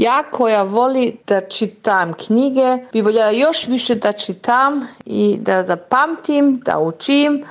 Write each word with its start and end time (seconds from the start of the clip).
Ja 0.00 0.24
voli 0.64 1.16
da 1.26 1.40
čitam 1.40 2.12
knjige, 2.12 2.78
bi 2.92 3.00
voljela 3.00 3.30
još 3.30 3.66
više 3.68 3.94
da 3.94 4.12
čitam 4.12 4.86
i 5.04 5.36
da 5.40 5.64
zapamtim, 5.64 6.60
da 6.64 6.78
učim, 6.78 7.44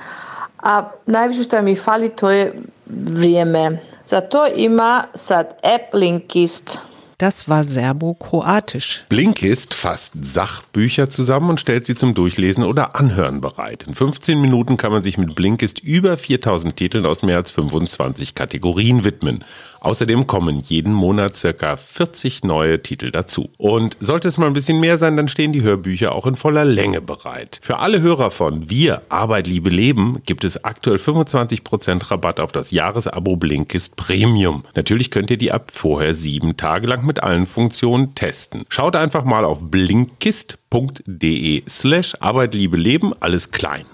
a 0.62 0.82
najviše 1.06 1.42
što 1.42 1.62
mi 1.62 1.76
fali 1.76 2.08
to 2.08 2.30
je 2.30 2.52
vrijeme. 2.86 3.78
Zato 4.06 4.46
ima 4.56 5.04
sad 5.14 5.46
app 5.46 5.94
Linkist. 5.94 6.78
Das 7.20 7.50
war 7.50 7.64
Serbo-Kroatisch. 7.64 9.04
Blinkist 9.10 9.74
fasst 9.74 10.14
Sachbücher 10.22 11.10
zusammen 11.10 11.50
und 11.50 11.60
stellt 11.60 11.84
sie 11.84 11.94
zum 11.94 12.14
Durchlesen 12.14 12.64
oder 12.64 12.96
Anhören 12.96 13.42
bereit. 13.42 13.82
In 13.86 13.92
15 13.92 14.40
Minuten 14.40 14.78
kann 14.78 14.90
man 14.90 15.02
sich 15.02 15.18
mit 15.18 15.34
Blinkist 15.34 15.80
über 15.80 16.16
4000 16.16 16.74
Titeln 16.74 17.04
aus 17.04 17.22
mehr 17.22 17.36
als 17.36 17.50
25 17.50 18.34
Kategorien 18.34 19.04
widmen. 19.04 19.44
Außerdem 19.80 20.26
kommen 20.26 20.60
jeden 20.60 20.92
Monat 20.92 21.36
circa 21.36 21.76
40 21.76 22.44
neue 22.44 22.82
Titel 22.82 23.10
dazu. 23.10 23.50
Und 23.56 23.96
sollte 24.00 24.28
es 24.28 24.36
mal 24.38 24.46
ein 24.46 24.52
bisschen 24.52 24.78
mehr 24.78 24.98
sein, 24.98 25.16
dann 25.16 25.28
stehen 25.28 25.52
die 25.52 25.62
Hörbücher 25.62 26.14
auch 26.14 26.26
in 26.26 26.36
voller 26.36 26.64
Länge 26.64 27.00
bereit. 27.00 27.58
Für 27.62 27.78
alle 27.78 28.00
Hörer 28.00 28.30
von 28.30 28.68
Wir, 28.68 29.02
Arbeit, 29.08 29.46
Liebe, 29.46 29.70
Leben 29.70 30.22
gibt 30.26 30.44
es 30.44 30.64
aktuell 30.64 30.98
25% 30.98 32.10
Rabatt 32.10 32.40
auf 32.40 32.52
das 32.52 32.70
Jahresabo 32.70 33.36
Blinkist 33.36 33.96
Premium. 33.96 34.64
Natürlich 34.74 35.10
könnt 35.10 35.30
ihr 35.30 35.38
die 35.38 35.52
ab 35.52 35.70
vorher 35.72 36.14
sieben 36.14 36.58
Tage 36.58 36.86
lang 36.86 37.04
mit 37.10 37.22
allen 37.24 37.46
Funktionen 37.46 38.14
testen. 38.14 38.64
Schaut 38.68 38.94
einfach 38.94 39.24
mal 39.24 39.44
auf 39.44 39.64
blinkist.de 39.68 41.64
slash 41.68 42.14
Arbeit, 42.20 42.54
Liebe, 42.54 42.76
Leben, 42.76 43.12
alles 43.18 43.50
klein. 43.50 43.84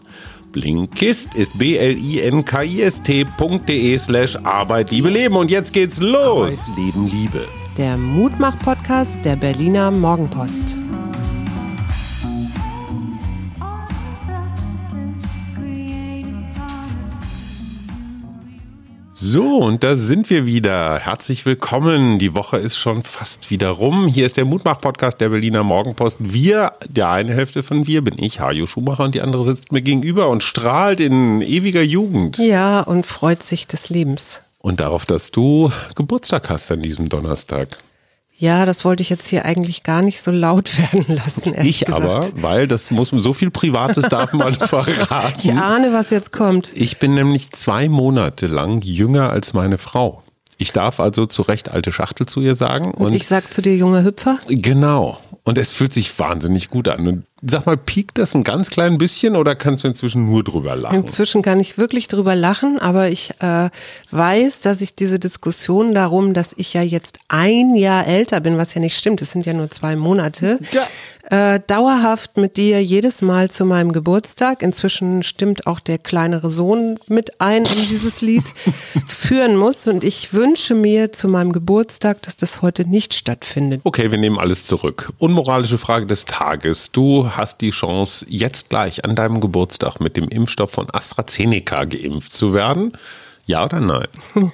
Blinkist 0.53 1.35
ist 1.35 1.57
b-l-i-n-k-i-s-t.de 1.59 2.39
slash 3.99 4.37
Arbeit, 4.37 4.91
Liebe, 4.91 5.09
Leben. 5.09 5.37
Und 5.37 5.51
jetzt 5.51 5.73
geht's 5.73 5.99
los. 5.99 6.69
Arbeit, 6.69 6.85
Leben, 6.85 7.09
Liebe. 7.09 7.49
Der 7.79 7.97
Mutmach-Podcast 7.97 9.17
der 9.25 9.37
Berliner 9.37 9.91
Morgenpost. 9.91 10.77
So, 19.19 19.57
und 19.57 19.83
da 19.83 19.97
sind 19.97 20.29
wir 20.29 20.45
wieder. 20.45 20.99
Herzlich 20.99 21.47
willkommen. 21.47 22.19
Die 22.19 22.35
Woche 22.35 22.59
ist 22.59 22.77
schon 22.77 23.03
fast 23.03 23.51
wieder 23.51 23.71
rum. 23.71 24.09
Hier 24.09 24.27
ist 24.27 24.37
der 24.37 24.45
Mutmach-Podcast 24.45 25.19
der 25.23 25.31
Berliner 25.31 25.65
Morgenpost. 25.65 26.19
Wir, 26.21 26.75
der 26.87 27.09
eine 27.09 27.33
Hälfte 27.33 27.63
von 27.63 27.87
wir, 27.87 28.05
bin 28.05 28.23
ich, 28.23 28.41
Hajo 28.41 28.67
Schumacher, 28.67 29.05
und 29.05 29.15
die 29.15 29.23
andere 29.23 29.43
sitzt 29.43 29.73
mir 29.73 29.81
gegenüber 29.81 30.29
und 30.29 30.43
strahlt 30.43 31.01
in 31.01 31.41
ewiger 31.41 31.81
Jugend. 31.81 32.37
Ja, 32.37 32.81
und 32.81 33.07
freut 33.07 33.43
sich 33.43 33.67
des 33.67 33.89
Lebens. 33.89 34.43
Und 34.61 34.81
darauf, 34.81 35.07
dass 35.07 35.31
du 35.31 35.73
Geburtstag 35.95 36.51
hast 36.51 36.71
an 36.71 36.83
diesem 36.83 37.09
Donnerstag. 37.09 37.79
Ja, 38.39 38.67
das 38.67 38.85
wollte 38.85 39.03
ich 39.03 39.09
jetzt 39.09 39.27
hier 39.27 39.47
eigentlich 39.47 39.83
gar 39.83 40.03
nicht 40.03 40.21
so 40.21 40.31
laut 40.31 40.77
werden 40.93 41.05
lassen. 41.09 41.55
Ich 41.63 41.89
aber, 41.89 42.21
gesagt. 42.21 42.43
weil 42.43 42.69
das 42.69 42.91
muss 42.91 43.11
so 43.11 43.33
viel 43.33 43.51
Privates 43.51 44.09
darf 44.09 44.33
man 44.33 44.55
verraten. 44.55 45.39
Ich 45.39 45.53
ahne, 45.53 45.93
was 45.93 46.11
jetzt 46.11 46.33
kommt. 46.33 46.71
Ich 46.75 46.99
bin 46.99 47.15
nämlich 47.15 47.51
zwei 47.53 47.89
Monate 47.89 48.47
lang 48.47 48.83
jünger 48.83 49.31
als 49.31 49.55
meine 49.55 49.79
Frau. 49.79 50.23
Ich 50.59 50.73
darf 50.73 51.01
also 51.01 51.27
zu 51.27 51.43
Recht 51.43 51.71
alte 51.71 51.93
Schachtel 51.93 52.27
zu 52.27 52.41
ihr 52.41 52.55
sagen. 52.55 52.93
Und 52.93 53.15
ich 53.15 53.27
sag 53.27 53.53
zu 53.53 53.61
dir, 53.61 53.77
junger 53.77 54.05
Hüpfer, 54.05 54.39
Genau. 54.49 55.19
Und 55.45 55.59
es 55.59 55.73
fühlt 55.73 55.93
sich 55.93 56.19
wahnsinnig 56.19 56.71
gut 56.71 56.89
an. 56.89 57.07
Und 57.07 57.25
sag 57.51 57.67
mal, 57.67 57.77
piekt 57.77 58.19
das 58.19 58.35
ein 58.35 58.45
ganz 58.45 58.71
klein 58.71 58.99
bisschen 58.99 59.37
oder 59.37 59.55
kannst 59.55 59.85
du 59.85 59.89
inzwischen 59.89 60.27
nur 60.27 60.43
drüber 60.43 60.77
lachen? 60.77 60.97
Inzwischen 60.97 61.43
kann 61.43 61.61
ich 61.61 61.79
wirklich 61.79 62.09
drüber 62.09 62.35
lachen, 62.35 62.79
aber 62.79 63.09
ich 63.09 63.31
äh, 63.41 63.71
weiß, 64.11 64.61
dass 64.61 64.81
ich 64.81 64.95
diese 64.95 65.19
Diskussion 65.19 65.95
darum, 65.95 66.35
dass 66.35 66.53
ich 66.57 66.75
ja 66.75 66.83
jetzt 66.83 67.19
ein 67.29 67.75
Jahr 67.75 68.07
älter 68.07 68.41
bin, 68.41 68.59
was 68.59 68.75
ja 68.75 68.81
nicht 68.81 68.97
stimmt, 68.97 69.23
es 69.23 69.31
sind 69.31 69.47
ja 69.47 69.53
nur 69.53 69.71
zwei 69.71 69.97
Monate, 69.97 70.59
Ja. 70.73 70.87
Äh, 71.31 71.61
dauerhaft 71.67 72.37
mit 72.37 72.57
dir 72.57 72.83
jedes 72.83 73.23
Mal 73.23 73.51
zu 73.51 73.65
meinem 73.65 73.93
Geburtstag, 73.93 74.63
inzwischen 74.63 75.23
stimmt 75.23 75.67
auch 75.67 75.81
der 75.81 75.99
kleinere 75.99 76.51
Sohn 76.51 76.99
mit 77.09 77.41
ein 77.41 77.65
in 77.65 77.89
dieses 77.89 78.21
Lied, 78.21 78.45
führen 79.07 79.57
muss. 79.57 79.87
Und 79.87 80.05
ich 80.05 80.33
wünsche 80.33 80.75
mir 80.75 81.13
zu 81.13 81.29
meinem 81.29 81.53
Geburtstag, 81.53 82.23
dass 82.23 82.37
das 82.37 82.63
heute 82.63 82.89
nicht 82.89 83.15
stattfindet. 83.15 83.81
Okay, 83.85 84.11
wir 84.11 84.19
nehmen 84.19 84.39
alles 84.39 84.67
zurück. 84.67 85.13
Unmoralische 85.19 85.79
Frage 85.79 86.07
des 86.07 86.25
Tages. 86.25 86.93
Du 86.93 87.31
hast 87.31 87.61
die 87.61 87.71
Chance, 87.71 88.27
jetzt 88.29 88.69
gleich 88.69 89.05
an 89.05 89.17
deinem 89.17 89.41
Geburtstag 89.41 90.01
mit 90.01 90.17
dem 90.17 90.29
Impfstoff 90.29 90.71
von 90.71 90.87
AstraZeneca 90.93 91.85
geimpft 91.85 92.33
zu 92.33 92.55
werden. 92.55 92.93
Ja 93.47 93.65
oder 93.65 93.81
nein? 93.81 94.09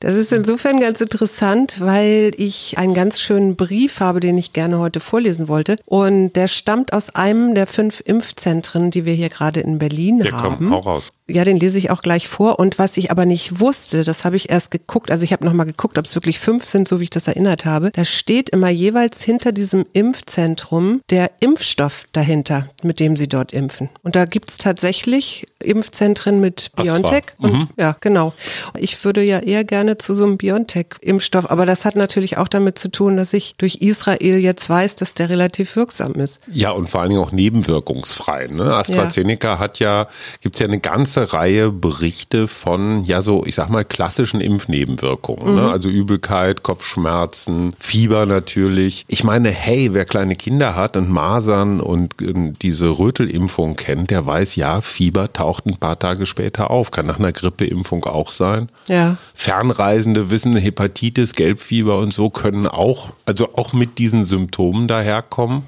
Das 0.00 0.14
ist 0.14 0.30
insofern 0.32 0.78
ganz 0.78 1.00
interessant, 1.00 1.80
weil 1.80 2.30
ich 2.36 2.78
einen 2.78 2.94
ganz 2.94 3.20
schönen 3.20 3.56
Brief 3.56 3.98
habe, 3.98 4.20
den 4.20 4.38
ich 4.38 4.52
gerne 4.52 4.78
heute 4.78 5.00
vorlesen 5.00 5.48
wollte. 5.48 5.76
Und 5.86 6.34
der 6.34 6.46
stammt 6.46 6.92
aus 6.92 7.14
einem 7.16 7.56
der 7.56 7.66
fünf 7.66 8.00
Impfzentren, 8.04 8.92
die 8.92 9.04
wir 9.04 9.14
hier 9.14 9.28
gerade 9.28 9.58
in 9.58 9.78
Berlin 9.78 10.20
Der 10.20 10.32
haben. 10.32 10.56
kommt 10.58 10.72
auch 10.72 10.86
raus. 10.86 11.10
Ja, 11.26 11.42
den 11.44 11.58
lese 11.58 11.78
ich 11.78 11.90
auch 11.90 12.00
gleich 12.00 12.28
vor. 12.28 12.58
Und 12.60 12.78
was 12.78 12.96
ich 12.96 13.10
aber 13.10 13.26
nicht 13.26 13.58
wusste, 13.60 14.04
das 14.04 14.24
habe 14.24 14.36
ich 14.36 14.50
erst 14.50 14.70
geguckt. 14.70 15.10
Also 15.10 15.24
ich 15.24 15.32
habe 15.32 15.44
nochmal 15.44 15.66
geguckt, 15.66 15.98
ob 15.98 16.04
es 16.04 16.14
wirklich 16.14 16.38
fünf 16.38 16.64
sind, 16.64 16.86
so 16.86 17.00
wie 17.00 17.04
ich 17.04 17.10
das 17.10 17.26
erinnert 17.26 17.64
habe. 17.64 17.90
Da 17.90 18.04
steht 18.04 18.50
immer 18.50 18.70
jeweils 18.70 19.22
hinter 19.22 19.50
diesem 19.50 19.84
Impfzentrum 19.92 21.00
der 21.10 21.32
Impfstoff 21.40 22.04
dahinter, 22.12 22.68
mit 22.82 23.00
dem 23.00 23.16
sie 23.16 23.28
dort 23.28 23.52
impfen. 23.52 23.90
Und 24.02 24.14
da 24.14 24.24
gibt's 24.26 24.58
tatsächlich 24.58 25.46
Impfzentren 25.62 26.40
mit. 26.40 26.70
BioNTech. 26.76 27.24
Und, 27.38 27.68
Ja, 27.76 27.96
genau. 28.00 28.32
Ich 28.76 29.04
würde 29.04 29.22
ja 29.22 29.40
eher 29.40 29.64
gerne 29.64 29.98
zu 29.98 30.14
so 30.14 30.24
einem 30.24 30.38
BioNTech-Impfstoff, 30.38 31.50
aber 31.50 31.66
das 31.66 31.84
hat 31.84 31.96
natürlich 31.96 32.38
auch 32.38 32.48
damit 32.48 32.78
zu 32.78 32.90
tun, 32.90 33.16
dass 33.16 33.32
ich 33.32 33.56
durch 33.58 33.76
Israel 33.76 34.38
jetzt 34.38 34.68
weiß, 34.70 34.96
dass 34.96 35.14
der 35.14 35.30
relativ 35.30 35.74
wirksam 35.74 36.14
ist. 36.14 36.40
Ja, 36.52 36.70
und 36.70 36.88
vor 36.88 37.00
allen 37.00 37.10
Dingen 37.10 37.22
auch 37.22 37.32
nebenwirkungsfrei. 37.32 38.46
Ne? 38.46 38.72
AstraZeneca 38.72 39.58
hat 39.58 39.80
ja, 39.80 40.06
gibt's 40.40 40.60
ja 40.60 40.66
eine 40.66 40.78
ganze 40.78 41.32
Reihe 41.32 41.72
Berichte 41.72 42.46
von, 42.46 43.02
ja, 43.04 43.20
so, 43.20 43.44
ich 43.44 43.56
sag 43.56 43.68
mal, 43.68 43.84
klassischen 43.84 44.40
Impfnebenwirkungen. 44.40 45.56
Ne? 45.56 45.70
Also 45.70 45.88
Übelkeit, 45.88 46.62
Kopfschmerzen, 46.62 47.74
Fieber 47.80 48.26
natürlich. 48.26 49.04
Ich 49.08 49.24
meine, 49.24 49.50
hey, 49.50 49.92
wer 49.92 50.04
kleine 50.04 50.36
Kinder 50.36 50.76
hat 50.76 50.96
und 50.96 51.10
Masern 51.10 51.80
und 51.80 52.14
ähm, 52.22 52.54
diese 52.62 52.98
Rötelimpfung 52.98 53.74
kennt, 53.74 54.10
der 54.10 54.24
weiß, 54.24 54.54
ja, 54.54 54.80
Fieber 54.80 55.32
taucht 55.32 55.47
ein 55.64 55.76
paar 55.76 55.98
Tage 55.98 56.26
später 56.26 56.70
auf. 56.70 56.90
Kann 56.90 57.06
nach 57.06 57.18
einer 57.18 57.32
Grippeimpfung 57.32 58.04
auch 58.04 58.32
sein. 58.32 58.68
Ja. 58.86 59.16
Fernreisende 59.34 60.30
wissen, 60.30 60.56
Hepatitis, 60.56 61.34
Gelbfieber 61.34 61.98
und 61.98 62.12
so 62.12 62.30
können 62.30 62.66
auch, 62.66 63.10
also 63.24 63.54
auch 63.56 63.72
mit 63.72 63.98
diesen 63.98 64.24
Symptomen 64.24 64.88
daherkommen. 64.88 65.64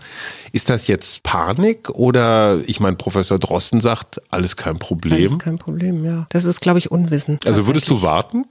Ist 0.52 0.70
das 0.70 0.86
jetzt 0.86 1.22
Panik 1.22 1.91
oder, 1.91 2.60
ich 2.66 2.80
meine, 2.80 2.96
Professor 2.96 3.38
Drosten 3.38 3.80
sagt, 3.80 4.20
alles 4.30 4.56
kein 4.56 4.78
Problem. 4.78 5.26
ist 5.26 5.38
kein 5.38 5.58
Problem, 5.58 6.04
ja. 6.04 6.26
Das 6.30 6.44
ist, 6.44 6.60
glaube 6.60 6.78
ich, 6.78 6.91
Unwissen. 6.91 7.38
Also 7.44 7.66
würdest 7.66 7.88
du 7.88 8.02
warten? 8.02 8.44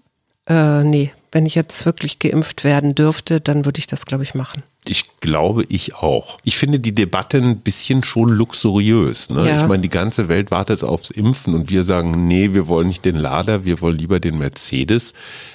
Äh, 0.47 0.83
nee, 0.83 1.11
wenn 1.31 1.45
ich 1.45 1.55
jetzt 1.55 1.85
wirklich 1.85 2.19
geimpft 2.19 2.63
werden 2.63 2.95
dürfte, 2.95 3.39
dann 3.39 3.65
würde 3.65 3.79
ich 3.79 3.87
das, 3.87 4.05
glaube 4.05 4.23
ich, 4.23 4.33
machen. 4.33 4.63
Ich 4.89 5.19
glaube, 5.19 5.65
ich 5.69 5.95
auch. 5.95 6.39
Ich 6.43 6.57
finde 6.57 6.79
die 6.79 6.95
Debatte 6.95 7.37
ein 7.37 7.59
bisschen 7.59 8.03
schon 8.03 8.29
luxuriös. 8.29 9.29
Ne? 9.29 9.47
Ja. 9.47 9.61
Ich 9.61 9.67
meine, 9.67 9.81
die 9.81 9.89
ganze 9.89 10.29
Welt 10.29 10.49
wartet 10.49 10.83
aufs 10.83 11.11
Impfen 11.11 11.53
und 11.53 11.69
wir 11.69 11.83
sagen, 11.83 12.27
nee, 12.27 12.53
wir 12.53 12.67
wollen 12.67 12.87
nicht 12.87 13.05
den 13.05 13.15
Lader, 13.15 13.65
wir 13.65 13.81
wollen 13.81 13.97
lieber 13.97 14.19
den 14.19 14.39
Mercedes. 14.39 15.13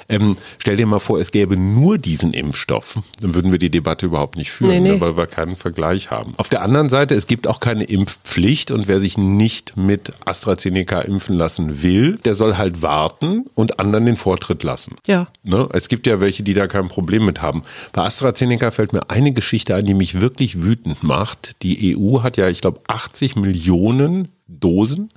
Ähm, 0.09 0.37
stell 0.59 0.77
dir 0.77 0.87
mal 0.87 0.99
vor, 0.99 1.19
es 1.19 1.31
gäbe 1.31 1.57
nur 1.57 1.99
diesen 1.99 2.33
Impfstoff. 2.33 2.99
Dann 3.21 3.35
würden 3.35 3.53
wir 3.53 3.59
die 3.59 3.71
Debatte 3.71 4.07
überhaupt 4.07 4.37
nicht 4.37 4.51
führen, 4.51 4.71
Nee, 4.71 4.81
nee. 4.81 4.93
Ne, 4.93 5.01
weil 5.01 5.17
wir 5.17 5.27
keinen 5.27 5.57
Vergleich 5.57 6.11
haben. 6.11 6.35
Auf 6.37 6.49
der 6.49 6.63
anderen 6.63 6.89
Seite, 6.89 7.15
es 7.15 7.27
gibt 7.27 7.47
auch 7.47 7.61
keine 7.61 7.85
Impfpflicht 7.85 8.71
und 8.71 8.89
wer 8.89 9.01
sich 9.01 9.17
nicht 9.19 9.77
mit 9.77 10.13
AstraZeneca 10.25 11.01
impfen 11.01 11.37
lassen 11.37 11.83
will, 11.83 12.19
der 12.25 12.35
soll 12.35 12.57
halt 12.57 12.83
warten 12.83 13.47
und 13.55 13.79
anderen 13.81 14.07
den 14.07 14.17
Vortritt 14.17 14.63
lassen. 14.63 14.97
Ja. 15.07 15.29
Ne? 15.43 15.69
Es 15.73 15.89
gibt 15.89 16.07
ja 16.07 16.21
welche, 16.21 16.43
die 16.43 16.55
da 16.55 16.67
kein 16.67 16.89
Problem 16.89 17.25
mit 17.25 17.43
haben. 17.43 17.63
Bei 17.93 18.03
AstraZeneca 18.03 18.71
fällt 18.71 18.93
mir 18.93 19.11
eine 19.11 19.33
Geschichte 19.33 19.75
ein, 19.75 19.87
die 19.87 19.95
mich 19.95 20.21
wirklich 20.21 20.63
wütend 20.63 21.03
macht. 21.03 21.63
Die 21.63 21.97
EU 21.97 22.23
hat 22.23 22.37
ja, 22.37 22.49
ich 22.49 22.61
glaube, 22.61 22.81
80 22.87 23.37
Millionen 23.37 24.29
Dosen, 24.47 25.11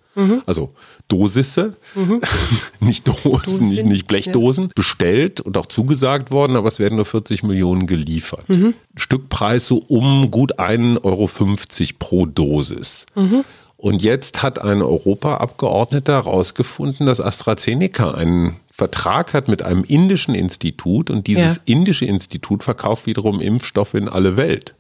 also 0.45 0.73
Dosisse, 1.07 1.75
nicht 2.79 3.07
Dosen, 3.07 3.31
Dosen, 3.31 3.69
nicht, 3.69 3.85
nicht 3.85 4.07
Blechdosen, 4.07 4.69
bestellt 4.75 5.41
und 5.41 5.57
auch 5.57 5.67
zugesagt 5.67 6.31
worden, 6.31 6.55
aber 6.55 6.67
es 6.67 6.79
werden 6.79 6.95
nur 6.95 7.05
40 7.05 7.43
Millionen 7.43 7.87
geliefert. 7.87 8.45
Stückpreis 8.95 9.67
so 9.67 9.77
um 9.77 10.31
gut 10.31 10.59
1,50 10.59 11.03
Euro 11.03 11.29
pro 11.99 12.25
Dosis. 12.25 13.05
Und 13.77 14.01
jetzt 14.01 14.41
hat 14.41 14.59
ein 14.59 14.81
Europaabgeordneter 14.81 16.13
herausgefunden, 16.13 17.05
dass 17.05 17.21
AstraZeneca 17.21 18.11
einen 18.11 18.55
Vertrag 18.71 19.33
hat 19.33 19.47
mit 19.47 19.63
einem 19.63 19.83
indischen 19.83 20.35
Institut 20.35 21.09
und 21.09 21.27
dieses 21.27 21.55
Ja. 21.57 21.61
indische 21.65 22.05
Institut 22.05 22.63
verkauft 22.63 23.05
wiederum 23.05 23.39
Impfstoffe 23.39 23.93
in 23.93 24.07
alle 24.09 24.35
Welt. 24.37 24.75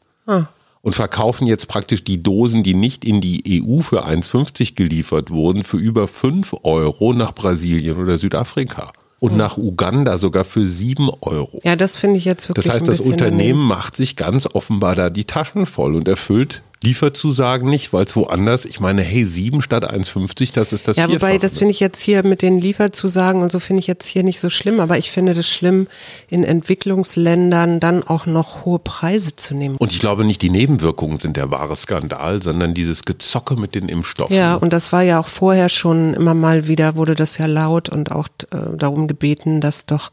Und 0.87 0.93
verkaufen 0.93 1.47
jetzt 1.47 1.67
praktisch 1.67 2.05
die 2.05 2.23
Dosen, 2.23 2.63
die 2.63 2.73
nicht 2.73 3.03
in 3.03 3.19
die 3.19 3.61
EU 3.61 3.81
für 3.81 4.07
1,50 4.07 4.75
geliefert 4.75 5.31
wurden, 5.31 5.65
für 5.65 5.75
über 5.75 6.07
5 6.07 6.55
Euro 6.63 7.11
nach 7.11 7.35
Brasilien 7.35 7.97
oder 7.97 8.17
Südafrika. 8.17 8.93
und 9.19 9.35
nach 9.35 9.57
Uganda 9.57 10.17
sogar 10.17 10.45
für 10.45 10.65
7 10.65 11.09
Euro. 11.19 11.59
Ja, 11.65 11.75
das 11.75 11.97
finde 11.97 12.15
ich 12.17 12.23
jetzt 12.23 12.47
wirklich 12.47 12.63
Das 12.63 12.73
heißt, 12.73 12.87
das 12.87 13.01
Unternehmen 13.01 13.39
daneben. 13.39 13.67
macht 13.67 13.97
sich 13.97 14.15
ganz 14.15 14.47
offenbar 14.53 14.95
da 14.95 15.09
die 15.09 15.25
Taschen 15.25 15.65
voll 15.65 15.93
und 15.93 16.07
erfüllt 16.07 16.61
Lieferzusagen 16.83 17.67
nicht, 17.67 17.91
weil 17.91 18.05
es 18.05 18.15
woanders, 18.15 18.63
ich 18.63 18.79
meine, 18.79 19.01
hey, 19.01 19.25
7 19.25 19.61
statt 19.61 19.91
1,50, 19.91 20.53
das 20.53 20.73
ist 20.73 20.87
das 20.87 20.95
Ja, 20.95 21.09
wobei, 21.09 21.39
das 21.39 21.57
finde 21.57 21.71
ich 21.71 21.79
jetzt 21.79 21.99
hier 21.99 22.23
mit 22.23 22.43
den 22.43 22.57
Lieferzusagen 22.57 23.41
und 23.41 23.51
so 23.51 23.59
finde 23.59 23.79
ich 23.79 23.87
jetzt 23.87 24.05
hier 24.05 24.23
nicht 24.23 24.39
so 24.39 24.51
schlimm, 24.51 24.79
aber 24.79 24.97
ich 24.99 25.09
finde 25.11 25.33
das 25.33 25.49
schlimm, 25.49 25.87
in 26.29 26.43
Entwicklungsländern 26.43 27.79
dann 27.79 28.03
auch 28.03 28.27
noch 28.27 28.65
hohe 28.65 28.77
Preise 28.77 29.35
zu 29.35 29.55
nehmen. 29.55 29.77
Und 29.77 29.91
ich 29.91 29.99
glaube 29.99 30.23
nicht, 30.23 30.43
die 30.43 30.51
Nebenwirkungen 30.51 31.19
sind 31.19 31.35
der 31.35 31.49
wahre 31.49 31.75
Skandal, 31.75 32.43
sondern 32.43 32.75
dieses 32.75 33.05
Gezocke 33.05 33.55
mit 33.55 33.73
den 33.73 33.89
Impfstoffen. 33.89 34.35
Ja, 34.35 34.53
und 34.53 34.71
das 34.71 34.91
war 34.91 35.01
ja 35.01 35.19
auch 35.19 35.27
vorher 35.27 35.69
schon 35.69 36.13
immer 36.13 36.35
mal 36.35 36.67
wieder, 36.67 36.95
wurde 36.95 37.15
das 37.15 37.39
ja 37.39 37.47
laut 37.47 37.89
und 37.89 38.11
auch 38.11 38.27
äh, 38.51 38.77
darum 38.77 39.07
gebeten, 39.07 39.61
dass 39.61 39.87
doch 39.87 40.11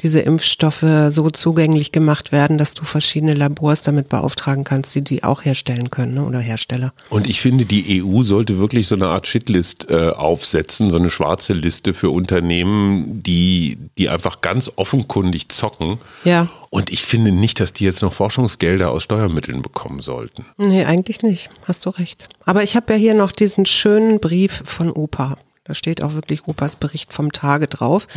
diese 0.00 0.20
Impfstoffe 0.20 0.84
so 1.08 1.30
zugänglich 1.30 1.90
gemacht 1.90 2.32
werden, 2.32 2.58
dass 2.58 2.74
du 2.74 2.84
verschiedene 2.84 3.32
Labors 3.32 3.80
damit 3.80 4.10
beauftragen 4.10 4.64
kannst, 4.64 4.94
die 4.94 5.02
die 5.02 5.24
auch 5.24 5.46
herstellen 5.46 5.90
können 5.90 6.01
ne, 6.06 6.24
oder 6.24 6.38
Hersteller. 6.38 6.92
Und 7.10 7.28
ich 7.28 7.40
finde, 7.40 7.64
die 7.64 8.02
EU 8.02 8.22
sollte 8.22 8.58
wirklich 8.58 8.86
so 8.86 8.94
eine 8.94 9.08
Art 9.08 9.26
Shitlist 9.26 9.90
äh, 9.90 10.10
aufsetzen, 10.10 10.90
so 10.90 10.96
eine 10.96 11.10
schwarze 11.10 11.52
Liste 11.52 11.94
für 11.94 12.10
Unternehmen, 12.10 13.22
die, 13.22 13.78
die 13.98 14.08
einfach 14.08 14.40
ganz 14.40 14.70
offenkundig 14.76 15.50
zocken. 15.50 15.98
Ja. 16.24 16.48
Und 16.70 16.90
ich 16.90 17.02
finde 17.02 17.32
nicht, 17.32 17.60
dass 17.60 17.72
die 17.72 17.84
jetzt 17.84 18.02
noch 18.02 18.12
Forschungsgelder 18.12 18.90
aus 18.90 19.02
Steuermitteln 19.02 19.62
bekommen 19.62 20.00
sollten. 20.00 20.46
Nee, 20.56 20.84
eigentlich 20.84 21.22
nicht. 21.22 21.50
Hast 21.66 21.84
du 21.84 21.90
recht. 21.90 22.28
Aber 22.44 22.62
ich 22.62 22.76
habe 22.76 22.94
ja 22.94 22.98
hier 22.98 23.14
noch 23.14 23.32
diesen 23.32 23.66
schönen 23.66 24.20
Brief 24.20 24.62
von 24.64 24.90
Opa. 24.90 25.36
Da 25.64 25.74
steht 25.74 26.02
auch 26.02 26.14
wirklich 26.14 26.48
Opas 26.48 26.74
Bericht 26.74 27.12
vom 27.12 27.30
Tage 27.30 27.68
drauf. 27.68 28.08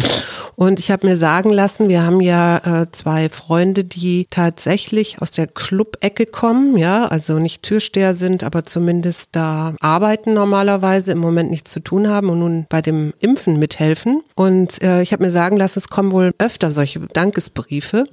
Und 0.56 0.80
ich 0.80 0.90
habe 0.90 1.06
mir 1.06 1.16
sagen 1.16 1.52
lassen, 1.52 1.90
wir 1.90 2.02
haben 2.02 2.20
ja 2.20 2.58
äh, 2.82 2.88
zwei 2.92 3.30
Freunde, 3.30 3.84
die 3.84 4.26
tatsächlich 4.32 5.22
aus 5.22 5.30
der 5.30 5.46
Club-Ecke 5.46 6.26
kommen, 6.26 6.76
ja, 6.76 7.06
also 7.06 7.38
nicht 7.38 7.62
Türsteher 7.62 8.16
sind, 8.16 8.44
aber 8.44 8.66
zumindest 8.66 9.36
da 9.36 9.76
arbeiten 9.80 10.34
normalerweise, 10.34 11.12
im 11.12 11.20
Moment 11.20 11.52
nichts 11.52 11.72
zu 11.72 11.82
tun 11.82 12.08
haben 12.08 12.30
und 12.30 12.40
nun 12.40 12.66
bei 12.68 12.82
dem 12.82 13.14
Impfen 13.20 13.60
mithelfen. 13.60 14.24
Und 14.34 14.82
äh, 14.82 15.04
ich 15.04 15.14
habe 15.14 15.24
mir 15.24 15.32
sagen 15.32 15.58
lassen, 15.58 15.78
es 15.78 15.90
kommen 15.90 16.12
wohl 16.12 16.34
öfter 16.40 16.72
solche 16.72 17.00
Dankesbriefe. 17.02 18.06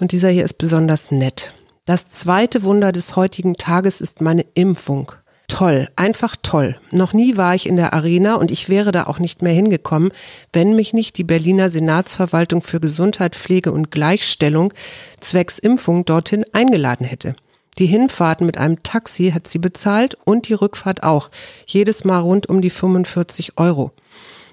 Und 0.00 0.12
dieser 0.12 0.28
hier 0.28 0.44
ist 0.44 0.58
besonders 0.58 1.10
nett. 1.10 1.54
Das 1.86 2.10
zweite 2.10 2.62
Wunder 2.62 2.92
des 2.92 3.16
heutigen 3.16 3.56
Tages 3.56 4.02
ist 4.02 4.20
meine 4.20 4.44
Impfung. 4.52 5.12
Toll, 5.48 5.88
einfach 5.94 6.34
toll. 6.42 6.76
Noch 6.90 7.12
nie 7.12 7.36
war 7.36 7.54
ich 7.54 7.68
in 7.68 7.76
der 7.76 7.94
Arena 7.94 8.34
und 8.34 8.50
ich 8.50 8.68
wäre 8.68 8.90
da 8.90 9.06
auch 9.06 9.20
nicht 9.20 9.42
mehr 9.42 9.52
hingekommen, 9.52 10.10
wenn 10.52 10.74
mich 10.74 10.92
nicht 10.92 11.16
die 11.18 11.24
Berliner 11.24 11.70
Senatsverwaltung 11.70 12.62
für 12.62 12.80
Gesundheit, 12.80 13.36
Pflege 13.36 13.70
und 13.70 13.92
Gleichstellung 13.92 14.74
zwecks 15.20 15.58
Impfung 15.58 16.04
dorthin 16.04 16.44
eingeladen 16.52 17.06
hätte. 17.06 17.36
Die 17.78 17.86
Hinfahrten 17.86 18.46
mit 18.46 18.58
einem 18.58 18.82
Taxi 18.82 19.30
hat 19.32 19.46
sie 19.46 19.58
bezahlt 19.58 20.16
und 20.24 20.48
die 20.48 20.54
Rückfahrt 20.54 21.02
auch. 21.02 21.30
Jedes 21.66 22.04
Mal 22.04 22.18
rund 22.18 22.48
um 22.48 22.60
die 22.60 22.70
45 22.70 23.58
Euro. 23.58 23.92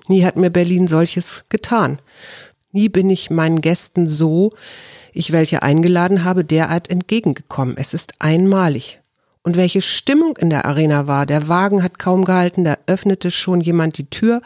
Nie 0.07 0.25
hat 0.25 0.35
mir 0.35 0.49
Berlin 0.49 0.87
solches 0.87 1.43
getan. 1.49 1.99
Nie 2.71 2.89
bin 2.89 3.09
ich 3.09 3.29
meinen 3.29 3.61
Gästen 3.61 4.07
so, 4.07 4.51
ich 5.13 5.31
welche 5.31 5.63
eingeladen 5.63 6.23
habe, 6.23 6.43
derart 6.43 6.89
entgegengekommen. 6.89 7.77
Es 7.77 7.93
ist 7.93 8.15
einmalig. 8.19 8.99
Und 9.45 9.57
welche 9.57 9.81
Stimmung 9.81 10.37
in 10.37 10.49
der 10.49 10.63
Arena 10.63 11.05
war. 11.05 11.25
Der 11.25 11.49
Wagen 11.49 11.83
hat 11.83 11.99
kaum 11.99 12.23
gehalten, 12.23 12.63
da 12.63 12.77
öffnete 12.87 13.29
schon 13.29 13.59
jemand 13.59 13.97
die 13.97 14.09
Tür, 14.09 14.41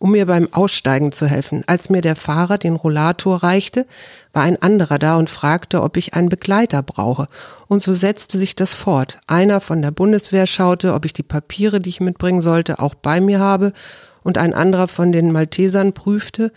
um 0.00 0.12
mir 0.12 0.24
beim 0.24 0.48
Aussteigen 0.52 1.12
zu 1.12 1.26
helfen. 1.26 1.64
Als 1.66 1.90
mir 1.90 2.00
der 2.00 2.16
Fahrer 2.16 2.56
den 2.56 2.74
Rollator 2.74 3.42
reichte, 3.42 3.86
war 4.32 4.44
ein 4.44 4.60
anderer 4.62 4.98
da 4.98 5.16
und 5.18 5.28
fragte, 5.28 5.82
ob 5.82 5.98
ich 5.98 6.14
einen 6.14 6.30
Begleiter 6.30 6.82
brauche. 6.82 7.28
Und 7.66 7.82
so 7.82 7.92
setzte 7.92 8.38
sich 8.38 8.56
das 8.56 8.72
fort. 8.72 9.18
Einer 9.26 9.60
von 9.60 9.82
der 9.82 9.90
Bundeswehr 9.90 10.46
schaute, 10.46 10.94
ob 10.94 11.04
ich 11.04 11.12
die 11.12 11.22
Papiere, 11.22 11.78
die 11.78 11.90
ich 11.90 12.00
mitbringen 12.00 12.40
sollte, 12.40 12.78
auch 12.78 12.94
bei 12.94 13.20
mir 13.20 13.40
habe, 13.40 13.74
und 14.24 14.36
ein 14.36 14.52
anderer 14.52 14.88
von 14.88 15.10
den 15.12 15.32
Maltesern 15.32 15.94
prüfte, 15.94 16.52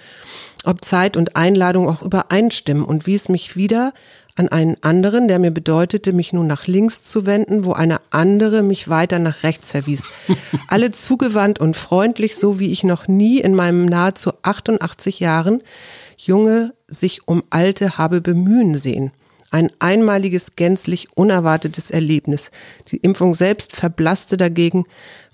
ob 0.66 0.84
Zeit 0.84 1.16
und 1.16 1.38
Einladung 1.38 1.88
auch 1.88 2.02
übereinstimmen 2.02 2.84
und 2.84 3.08
wies 3.08 3.30
mich 3.30 3.56
wieder 3.56 3.94
an 4.42 4.50
einen 4.50 4.78
anderen, 4.82 5.28
der 5.28 5.38
mir 5.38 5.52
bedeutete, 5.52 6.14
mich 6.14 6.34
nun 6.34 6.48
nach 6.48 6.66
links 6.66 7.04
zu 7.04 7.28
wenden, 7.28 7.64
wo 7.64 7.74
eine 7.74 8.00
andere 8.10 8.64
mich 8.64 8.90
weiter 8.90 9.20
nach 9.20 9.44
rechts 9.44 9.70
verwies. 9.70 10.06
Alle 10.68 10.90
zugewandt 10.92 11.60
und 11.60 11.78
freundlich, 11.78 12.36
so 12.36 12.60
wie 12.60 12.72
ich 12.72 12.84
noch 12.84 13.08
nie 13.08 13.40
in 13.40 13.54
meinem 13.54 13.86
nahezu 13.86 14.32
88 14.42 15.20
Jahren 15.20 15.62
Junge 16.18 16.74
sich 16.88 17.28
um 17.28 17.44
Alte 17.52 17.98
habe 17.98 18.22
bemühen 18.22 18.78
sehen. 18.78 19.12
Ein 19.52 19.72
einmaliges, 19.80 20.56
gänzlich 20.56 21.10
unerwartetes 21.16 21.92
Erlebnis. 21.92 22.52
Die 22.88 22.98
Impfung 22.98 23.36
selbst 23.36 23.76
verblasste 23.76 24.38
dagegen, 24.38 24.86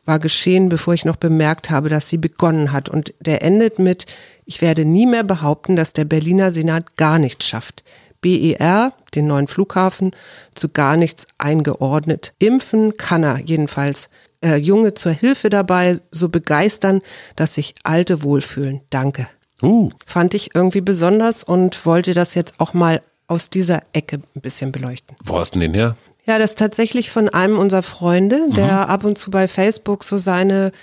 war 0.07 0.19
geschehen, 0.19 0.69
bevor 0.69 0.93
ich 0.93 1.05
noch 1.05 1.17
bemerkt 1.17 1.69
habe, 1.69 1.89
dass 1.89 2.09
sie 2.09 2.17
begonnen 2.17 2.71
hat. 2.71 2.87
Und 2.87 3.13
der 3.19 3.41
endet 3.41 3.77
mit, 3.77 4.05
ich 4.45 4.61
werde 4.61 4.85
nie 4.85 5.05
mehr 5.05 5.23
behaupten, 5.23 5.75
dass 5.75 5.91
der 5.91 6.05
Berliner 6.05 6.51
Senat 6.51 6.95
gar 6.95 7.19
nichts 7.19 7.45
schafft. 7.45 7.83
BER, 8.21 8.93
den 9.15 9.27
neuen 9.27 9.47
Flughafen, 9.47 10.11
zu 10.55 10.69
gar 10.69 10.97
nichts 10.97 11.27
eingeordnet. 11.37 12.33
Impfen 12.39 12.97
kann 12.97 13.23
er 13.23 13.39
jedenfalls. 13.39 14.09
Äh, 14.39 14.57
Junge 14.57 14.93
zur 14.93 15.13
Hilfe 15.13 15.49
dabei, 15.49 15.97
so 16.11 16.29
begeistern, 16.29 17.01
dass 17.35 17.55
sich 17.55 17.73
Alte 17.83 18.21
wohlfühlen. 18.21 18.81
Danke. 18.91 19.27
Uh, 19.63 19.89
Fand 20.05 20.35
ich 20.35 20.53
irgendwie 20.53 20.81
besonders 20.81 21.41
und 21.41 21.87
wollte 21.87 22.13
das 22.13 22.35
jetzt 22.35 22.59
auch 22.59 22.73
mal 22.75 23.01
aus 23.25 23.49
dieser 23.49 23.81
Ecke 23.93 24.21
ein 24.35 24.41
bisschen 24.41 24.71
beleuchten. 24.71 25.15
wo 25.23 25.39
hast 25.39 25.55
du 25.55 25.59
denn 25.59 25.73
den 25.73 25.79
her? 25.81 25.97
Ja, 26.27 26.37
das 26.37 26.51
ist 26.51 26.59
tatsächlich 26.59 27.09
von 27.09 27.29
einem 27.29 27.57
unserer 27.57 27.83
Freunde, 27.83 28.49
der 28.53 28.89
ab 28.89 29.05
und 29.05 29.17
zu 29.17 29.31
bei 29.31 29.47
Facebook 29.47 30.03
so 30.03 30.17
seine 30.17 30.73